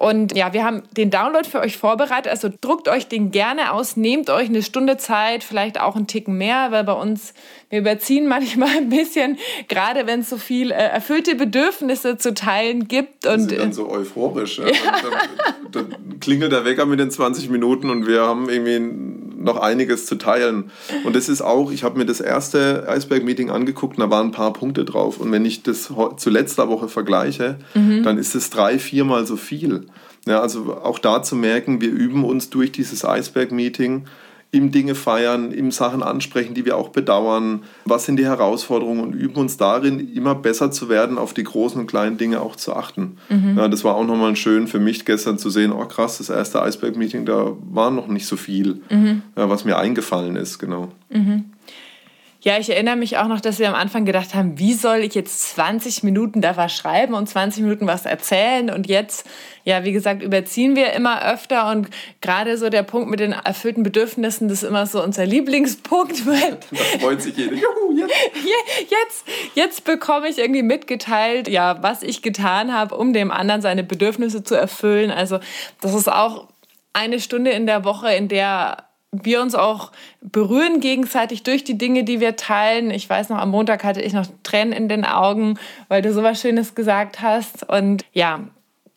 Und 0.00 0.34
ja, 0.34 0.54
wir 0.54 0.64
haben 0.64 0.82
den 0.96 1.10
Download 1.10 1.46
für 1.46 1.60
euch 1.60 1.76
vorbereitet. 1.76 2.32
Also 2.32 2.48
druckt 2.62 2.88
euch 2.88 3.06
den 3.06 3.32
gerne 3.32 3.70
aus, 3.70 3.98
nehmt 3.98 4.30
euch 4.30 4.48
eine 4.48 4.62
Stunde 4.62 4.96
Zeit, 4.96 5.44
vielleicht 5.44 5.78
auch 5.78 5.94
einen 5.94 6.06
Ticken 6.06 6.38
mehr, 6.38 6.68
weil 6.70 6.84
bei 6.84 6.94
uns, 6.94 7.34
wir 7.68 7.80
überziehen 7.80 8.26
manchmal 8.26 8.70
ein 8.78 8.88
bisschen, 8.88 9.36
gerade 9.68 10.06
wenn 10.06 10.20
es 10.20 10.30
so 10.30 10.38
viel 10.38 10.70
äh, 10.70 10.74
erfüllte 10.76 11.34
Bedürfnisse 11.34 12.16
zu 12.16 12.32
teilen 12.32 12.88
gibt. 12.88 13.26
Und 13.26 13.50
sind 13.50 13.60
dann 13.60 13.72
so 13.74 13.90
euphorisch. 13.90 14.58
Ja. 14.58 14.64
Ja. 14.70 15.10
Dann, 15.70 15.90
dann 15.90 16.20
klingelt 16.20 16.52
der 16.52 16.64
Wecker 16.64 16.86
mit 16.86 16.98
den 16.98 17.10
20 17.10 17.50
Minuten 17.50 17.90
und 17.90 18.06
wir 18.06 18.22
haben 18.22 18.48
irgendwie 18.48 18.76
noch 19.40 19.56
einiges 19.56 20.06
zu 20.06 20.16
teilen. 20.16 20.70
Und 21.04 21.16
das 21.16 21.28
ist 21.28 21.40
auch, 21.40 21.72
ich 21.72 21.82
habe 21.82 21.98
mir 21.98 22.06
das 22.06 22.20
erste 22.20 22.86
Eisberg-Meeting 22.88 23.50
angeguckt 23.50 23.96
und 23.96 24.04
da 24.04 24.10
waren 24.10 24.28
ein 24.28 24.32
paar 24.32 24.52
Punkte 24.52 24.84
drauf. 24.84 25.18
Und 25.18 25.32
wenn 25.32 25.44
ich 25.44 25.62
das 25.62 25.90
zu 26.16 26.30
letzter 26.30 26.68
Woche 26.68 26.88
vergleiche, 26.88 27.56
mhm. 27.74 28.02
dann 28.02 28.18
ist 28.18 28.34
es 28.34 28.50
drei, 28.50 28.78
viermal 28.78 29.26
so 29.26 29.36
viel. 29.36 29.86
Ja, 30.26 30.40
also 30.40 30.74
auch 30.74 30.98
da 30.98 31.22
zu 31.22 31.34
merken, 31.34 31.80
wir 31.80 31.90
üben 31.90 32.24
uns 32.24 32.50
durch 32.50 32.70
dieses 32.72 33.04
Eisberg-Meeting 33.04 34.04
im 34.52 34.72
Dinge 34.72 34.94
feiern, 34.94 35.52
im 35.52 35.70
Sachen 35.70 36.02
ansprechen, 36.02 36.54
die 36.54 36.64
wir 36.64 36.76
auch 36.76 36.88
bedauern. 36.88 37.62
Was 37.84 38.06
sind 38.06 38.16
die 38.16 38.24
Herausforderungen 38.24 39.00
und 39.00 39.12
üben 39.12 39.36
uns 39.36 39.56
darin, 39.56 40.12
immer 40.12 40.34
besser 40.34 40.72
zu 40.72 40.88
werden, 40.88 41.18
auf 41.18 41.34
die 41.34 41.44
großen 41.44 41.80
und 41.80 41.86
kleinen 41.86 42.18
Dinge 42.18 42.40
auch 42.40 42.56
zu 42.56 42.74
achten. 42.74 43.16
Mhm. 43.28 43.56
Ja, 43.56 43.68
das 43.68 43.84
war 43.84 43.94
auch 43.94 44.04
nochmal 44.04 44.34
schön 44.34 44.66
für 44.66 44.80
mich 44.80 45.04
gestern 45.04 45.38
zu 45.38 45.50
sehen, 45.50 45.72
oh 45.72 45.84
krass, 45.84 46.18
das 46.18 46.30
erste 46.30 46.62
Eisberg-Meeting, 46.62 47.26
da 47.26 47.52
war 47.70 47.90
noch 47.90 48.08
nicht 48.08 48.26
so 48.26 48.36
viel, 48.36 48.80
mhm. 48.90 49.22
ja, 49.36 49.48
was 49.48 49.64
mir 49.64 49.78
eingefallen 49.78 50.34
ist, 50.36 50.58
genau. 50.58 50.88
Mhm. 51.10 51.44
Ja, 52.42 52.58
ich 52.58 52.70
erinnere 52.70 52.96
mich 52.96 53.18
auch 53.18 53.28
noch, 53.28 53.40
dass 53.40 53.58
wir 53.58 53.68
am 53.68 53.74
Anfang 53.74 54.06
gedacht 54.06 54.34
haben, 54.34 54.58
wie 54.58 54.72
soll 54.72 55.00
ich 55.00 55.14
jetzt 55.14 55.50
20 55.50 56.02
Minuten 56.04 56.40
da 56.40 56.56
was 56.56 56.74
schreiben 56.74 57.12
und 57.12 57.28
20 57.28 57.62
Minuten 57.62 57.86
was 57.86 58.06
erzählen? 58.06 58.70
Und 58.70 58.88
jetzt, 58.88 59.26
ja, 59.64 59.84
wie 59.84 59.92
gesagt, 59.92 60.22
überziehen 60.22 60.74
wir 60.74 60.94
immer 60.94 61.22
öfter 61.30 61.70
und 61.70 61.88
gerade 62.22 62.56
so 62.56 62.70
der 62.70 62.82
Punkt 62.82 63.10
mit 63.10 63.20
den 63.20 63.32
erfüllten 63.32 63.82
Bedürfnissen, 63.82 64.48
das 64.48 64.62
ist 64.62 64.68
immer 64.68 64.86
so 64.86 65.02
unser 65.02 65.26
Lieblingspunkt. 65.26 66.22
da 66.26 66.98
freut 66.98 67.20
sich 67.20 67.36
jeder. 67.36 67.56
Juhu, 67.56 67.94
jetzt. 67.98 68.14
jetzt, 68.88 69.24
jetzt 69.54 69.84
bekomme 69.84 70.28
ich 70.28 70.38
irgendwie 70.38 70.62
mitgeteilt, 70.62 71.46
ja, 71.46 71.82
was 71.82 72.02
ich 72.02 72.22
getan 72.22 72.72
habe, 72.72 72.96
um 72.96 73.12
dem 73.12 73.30
anderen 73.30 73.60
seine 73.60 73.84
Bedürfnisse 73.84 74.42
zu 74.42 74.54
erfüllen. 74.54 75.10
Also 75.10 75.40
das 75.82 75.92
ist 75.92 76.10
auch 76.10 76.48
eine 76.94 77.20
Stunde 77.20 77.50
in 77.50 77.66
der 77.66 77.84
Woche, 77.84 78.14
in 78.14 78.28
der 78.28 78.89
wir 79.12 79.42
uns 79.42 79.54
auch 79.54 79.90
berühren 80.20 80.80
gegenseitig 80.80 81.42
durch 81.42 81.64
die 81.64 81.76
Dinge, 81.76 82.04
die 82.04 82.20
wir 82.20 82.36
teilen. 82.36 82.90
Ich 82.90 83.08
weiß 83.10 83.28
noch, 83.28 83.38
am 83.38 83.50
Montag 83.50 83.82
hatte 83.82 84.00
ich 84.00 84.12
noch 84.12 84.26
Tränen 84.42 84.72
in 84.72 84.88
den 84.88 85.04
Augen, 85.04 85.58
weil 85.88 86.00
du 86.02 86.12
sowas 86.12 86.40
Schönes 86.40 86.74
gesagt 86.74 87.20
hast. 87.20 87.68
Und 87.68 88.04
ja, 88.12 88.40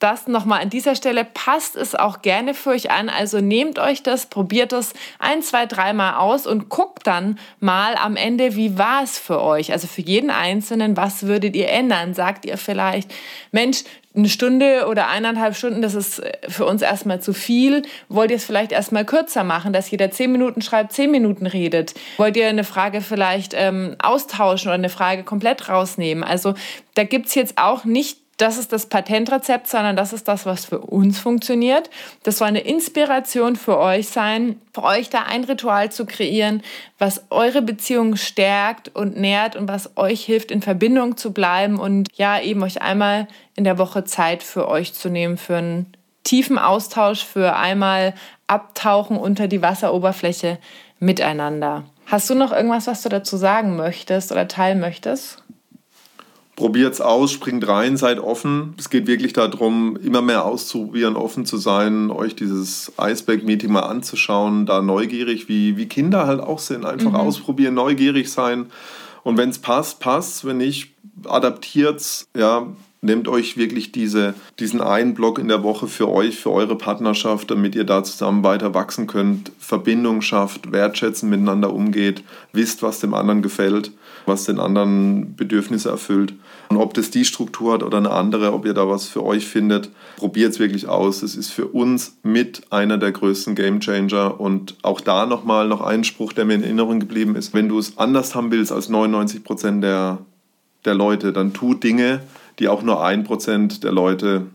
das 0.04 0.28
nochmal 0.28 0.62
an 0.62 0.69
dieser 0.69 0.95
Stelle, 0.95 1.23
passt 1.23 1.78
es 1.78 1.95
auch 1.95 2.21
gerne 2.21 2.54
für 2.54 2.71
euch 2.71 2.91
an. 2.91 3.10
Also 3.10 3.39
nehmt 3.39 3.80
euch 3.80 4.04
das, 4.04 4.26
probiert 4.26 4.73
es 4.73 4.93
ein, 5.17 5.41
zwei, 5.41 5.65
dreimal 5.65 6.15
aus 6.15 6.45
und 6.45 6.67
guckt 6.67 7.08
dann 7.08 7.39
mal 7.62 7.95
am 7.95 8.17
Ende, 8.17 8.56
wie 8.56 8.78
war 8.78 9.02
es 9.02 9.17
für 9.17 9.41
euch? 9.41 9.71
Also 9.71 9.88
für 9.88 10.02
jeden 10.02 10.30
Einzelnen, 10.30 10.97
was 10.97 11.23
würdet 11.23 11.56
ihr 11.56 11.69
ändern? 11.69 12.13
Sagt 12.13 12.45
ihr 12.45 12.58
vielleicht, 12.58 13.13
Mensch, 13.52 13.86
eine 14.15 14.30
Stunde 14.30 14.86
oder 14.88 15.08
eineinhalb 15.08 15.56
Stunden, 15.56 15.82
das 15.82 15.95
ist 15.95 16.21
für 16.47 16.65
uns 16.65 16.82
erstmal 16.82 17.19
zu 17.21 17.34
viel. 17.34 17.82
Wollt 18.10 18.30
ihr 18.30 18.38
es 18.38 18.45
vielleicht 18.45 18.71
erstmal 18.71 19.06
kürzer 19.06 19.43
machen, 19.43 19.73
dass 19.73 19.89
jeder 19.89 20.12
zehn 20.12 20.32
Minuten 20.32 20.62
schreibt, 20.62 20.93
zehn 20.93 21.10
Minuten 21.10 21.47
redet? 21.47 21.93
Wollt 22.17 22.38
ihr 22.38 22.47
eine 22.47 22.63
Frage 22.63 23.02
vielleicht 23.02 23.54
ähm, 23.56 23.95
austauschen 24.02 24.69
oder 24.69 24.76
eine 24.76 24.89
Frage 24.89 25.23
komplett 25.23 25.67
rausnehmen? 25.67 26.23
Also 26.23 26.54
da 26.93 27.04
gibt's 27.04 27.34
jetzt 27.34 27.58
auch 27.58 27.86
nicht 27.86 28.22
das 28.43 28.58
ist 28.58 28.73
das 28.73 28.88
Patentrezept, 28.88 29.67
sondern 29.67 29.95
das 29.95 30.12
ist 30.12 30.27
das, 30.27 30.45
was 30.45 30.65
für 30.65 30.79
uns 30.79 31.17
funktioniert. 31.17 31.89
Das 32.23 32.39
soll 32.39 32.49
eine 32.49 32.60
Inspiration 32.60 33.56
für 33.56 33.79
euch 33.79 34.10
sein, 34.10 34.60
für 34.73 34.84
euch 34.84 35.10
da 35.10 35.23
ein 35.23 35.45
Ritual 35.45 35.93
zu 35.93 36.06
kreieren, 36.06 36.62
was 36.99 37.23
eure 37.29 37.62
Beziehung 37.62 38.17
stärkt 38.17 38.93
und 38.93 39.15
nährt 39.15 39.56
und 39.56 39.69
was 39.69 39.95
euch 39.95 40.25
hilft, 40.25 40.51
in 40.51 40.62
Verbindung 40.62 41.15
zu 41.15 41.32
bleiben 41.32 41.79
und 41.79 42.10
ja, 42.15 42.38
eben 42.41 42.62
euch 42.63 42.82
einmal 42.82 43.29
in 43.56 43.63
der 43.63 43.77
Woche 43.77 44.03
Zeit 44.03 44.43
für 44.43 44.67
euch 44.67 44.93
zu 44.93 45.10
nehmen, 45.10 45.38
für 45.38 45.56
einen 45.56 45.93
tiefen 46.25 46.58
Austausch, 46.58 47.23
für 47.23 47.56
einmal 47.56 48.13
Abtauchen 48.47 49.15
unter 49.15 49.47
die 49.47 49.62
Wasseroberfläche 49.62 50.58
miteinander. 50.99 51.86
Hast 52.08 52.29
du 52.29 52.36
noch 52.36 52.51
irgendwas, 52.51 52.88
was 52.88 53.03
du 53.03 53.10
dazu 53.10 53.38
sagen 53.38 53.77
möchtest 53.77 54.34
oder 54.34 54.49
teilen 54.49 54.82
möchtest? 54.82 55.42
Probiert's 56.55 57.01
aus, 57.01 57.31
springt 57.31 57.67
rein, 57.67 57.97
seid 57.97 58.19
offen. 58.19 58.75
Es 58.77 58.91
geht 58.91 59.07
wirklich 59.07 59.33
darum, 59.33 59.97
immer 59.97 60.21
mehr 60.21 60.45
auszuprobieren, 60.45 61.15
offen 61.15 61.47
zu 61.47 61.57
sein, 61.57 62.11
euch 62.11 62.35
dieses 62.35 62.91
Iceberg-Meeting 63.01 63.71
mal 63.71 63.81
anzuschauen, 63.81 64.67
da 64.67 64.83
neugierig, 64.83 65.49
wie, 65.49 65.77
wie 65.77 65.87
Kinder 65.87 66.27
halt 66.27 66.41
auch 66.41 66.59
sind. 66.59 66.85
Einfach 66.85 67.09
mhm. 67.09 67.15
ausprobieren, 67.15 67.73
neugierig 67.73 68.31
sein. 68.31 68.67
Und 69.23 69.37
wenn 69.37 69.49
es 69.49 69.57
passt, 69.57 69.99
passt. 69.99 70.45
Wenn 70.45 70.57
nicht, 70.57 70.91
adaptiert's. 71.25 72.27
Ja, 72.37 72.67
nehmt 73.01 73.27
euch 73.27 73.57
wirklich 73.57 73.91
diese, 73.91 74.35
diesen 74.59 74.79
einen 74.79 75.15
Block 75.15 75.39
in 75.39 75.47
der 75.47 75.63
Woche 75.63 75.87
für 75.87 76.07
euch, 76.07 76.37
für 76.39 76.51
eure 76.51 76.77
Partnerschaft, 76.77 77.49
damit 77.49 77.73
ihr 77.73 77.83
da 77.83 78.03
zusammen 78.03 78.43
weiter 78.43 78.75
wachsen 78.75 79.07
könnt, 79.07 79.51
Verbindung 79.57 80.21
schafft, 80.21 80.71
wertschätzen 80.71 81.31
miteinander 81.31 81.73
umgeht, 81.73 82.23
wisst, 82.51 82.83
was 82.83 82.99
dem 82.99 83.15
anderen 83.15 83.41
gefällt 83.41 83.91
was 84.25 84.45
den 84.45 84.59
anderen 84.59 85.35
Bedürfnisse 85.35 85.89
erfüllt. 85.89 86.33
Und 86.73 86.81
ob 86.81 86.95
das 86.95 87.12
die 87.12 87.23
Struktur 87.23 87.73
hat 87.73 87.83
oder 87.83 87.99
eine 87.99 88.09
andere, 88.09 88.51
ob 88.51 88.65
ihr 88.65 88.73
da 88.73 88.89
was 88.89 89.07
für 89.07 89.23
euch 89.23 89.45
findet, 89.45 89.91
probiert 90.17 90.53
es 90.53 90.59
wirklich 90.59 90.88
aus. 90.88 91.21
Es 91.21 91.36
ist 91.36 91.51
für 91.51 91.67
uns 91.67 92.17
mit 92.23 92.63
einer 92.71 92.97
der 92.97 93.12
größten 93.12 93.53
Game 93.53 93.79
Changer. 93.79 94.39
Und 94.39 94.75
auch 94.81 94.99
da 94.99 95.27
nochmal 95.27 95.67
noch 95.67 95.81
ein 95.81 96.03
Spruch, 96.03 96.33
der 96.33 96.45
mir 96.45 96.55
in 96.55 96.63
Erinnerung 96.63 96.99
geblieben 96.99 97.36
ist. 97.36 97.53
Wenn 97.53 97.69
du 97.69 97.77
es 97.77 97.99
anders 97.99 98.33
haben 98.33 98.49
willst 98.49 98.71
als 98.71 98.89
99 98.89 99.43
Prozent 99.43 99.83
der, 99.83 100.17
der 100.83 100.95
Leute, 100.95 101.31
dann 101.31 101.53
tu 101.53 101.75
Dinge, 101.75 102.21
die 102.57 102.67
auch 102.67 102.81
nur 102.81 103.05
ein 103.05 103.23
Prozent 103.23 103.83
der 103.83 103.91
Leute 103.91 104.47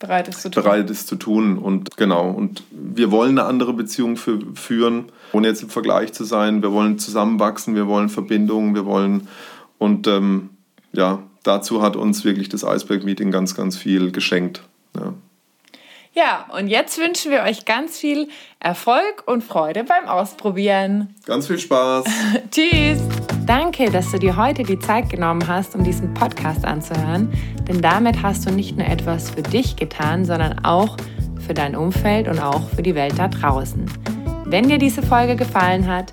bereit 0.00 0.26
ist 0.26 0.42
zu 0.42 0.50
tun. 0.50 0.64
Bereit 0.64 0.90
ist 0.90 1.06
zu 1.06 1.14
tun. 1.14 1.56
Und 1.56 1.96
genau, 1.96 2.30
und 2.30 2.64
wir 2.72 3.12
wollen 3.12 3.38
eine 3.38 3.46
andere 3.46 3.74
Beziehung 3.74 4.16
für, 4.16 4.40
führen, 4.54 5.04
ohne 5.32 5.46
jetzt 5.46 5.62
im 5.62 5.70
Vergleich 5.70 6.12
zu 6.14 6.24
sein. 6.24 6.62
Wir 6.62 6.72
wollen 6.72 6.98
zusammenwachsen, 6.98 7.76
wir 7.76 7.86
wollen 7.86 8.08
Verbindungen, 8.08 8.74
wir 8.74 8.86
wollen 8.86 9.28
und 9.78 10.08
ähm, 10.08 10.50
ja, 10.92 11.22
dazu 11.42 11.82
hat 11.82 11.96
uns 11.96 12.24
wirklich 12.24 12.48
das 12.48 12.64
Iceberg-Meeting 12.64 13.30
ganz, 13.30 13.54
ganz 13.54 13.76
viel 13.76 14.12
geschenkt. 14.12 14.62
Ja. 14.96 15.14
Ja, 16.12 16.46
und 16.58 16.66
jetzt 16.66 16.98
wünschen 16.98 17.30
wir 17.30 17.42
euch 17.42 17.64
ganz 17.64 17.96
viel 17.98 18.28
Erfolg 18.58 19.22
und 19.26 19.44
Freude 19.44 19.84
beim 19.84 20.08
Ausprobieren. 20.08 21.14
Ganz 21.24 21.46
viel 21.46 21.58
Spaß. 21.58 22.04
Tschüss. 22.50 22.98
Danke, 23.46 23.90
dass 23.90 24.10
du 24.10 24.18
dir 24.18 24.36
heute 24.36 24.64
die 24.64 24.78
Zeit 24.78 25.08
genommen 25.08 25.46
hast, 25.46 25.76
um 25.76 25.84
diesen 25.84 26.12
Podcast 26.12 26.64
anzuhören, 26.64 27.32
denn 27.68 27.80
damit 27.80 28.22
hast 28.22 28.44
du 28.44 28.50
nicht 28.50 28.76
nur 28.76 28.86
etwas 28.86 29.30
für 29.30 29.42
dich 29.42 29.76
getan, 29.76 30.24
sondern 30.24 30.64
auch 30.64 30.96
für 31.46 31.54
dein 31.54 31.76
Umfeld 31.76 32.26
und 32.26 32.40
auch 32.40 32.68
für 32.70 32.82
die 32.82 32.94
Welt 32.94 33.14
da 33.16 33.28
draußen. 33.28 33.86
Wenn 34.46 34.68
dir 34.68 34.78
diese 34.78 35.02
Folge 35.02 35.36
gefallen 35.36 35.86
hat, 35.86 36.12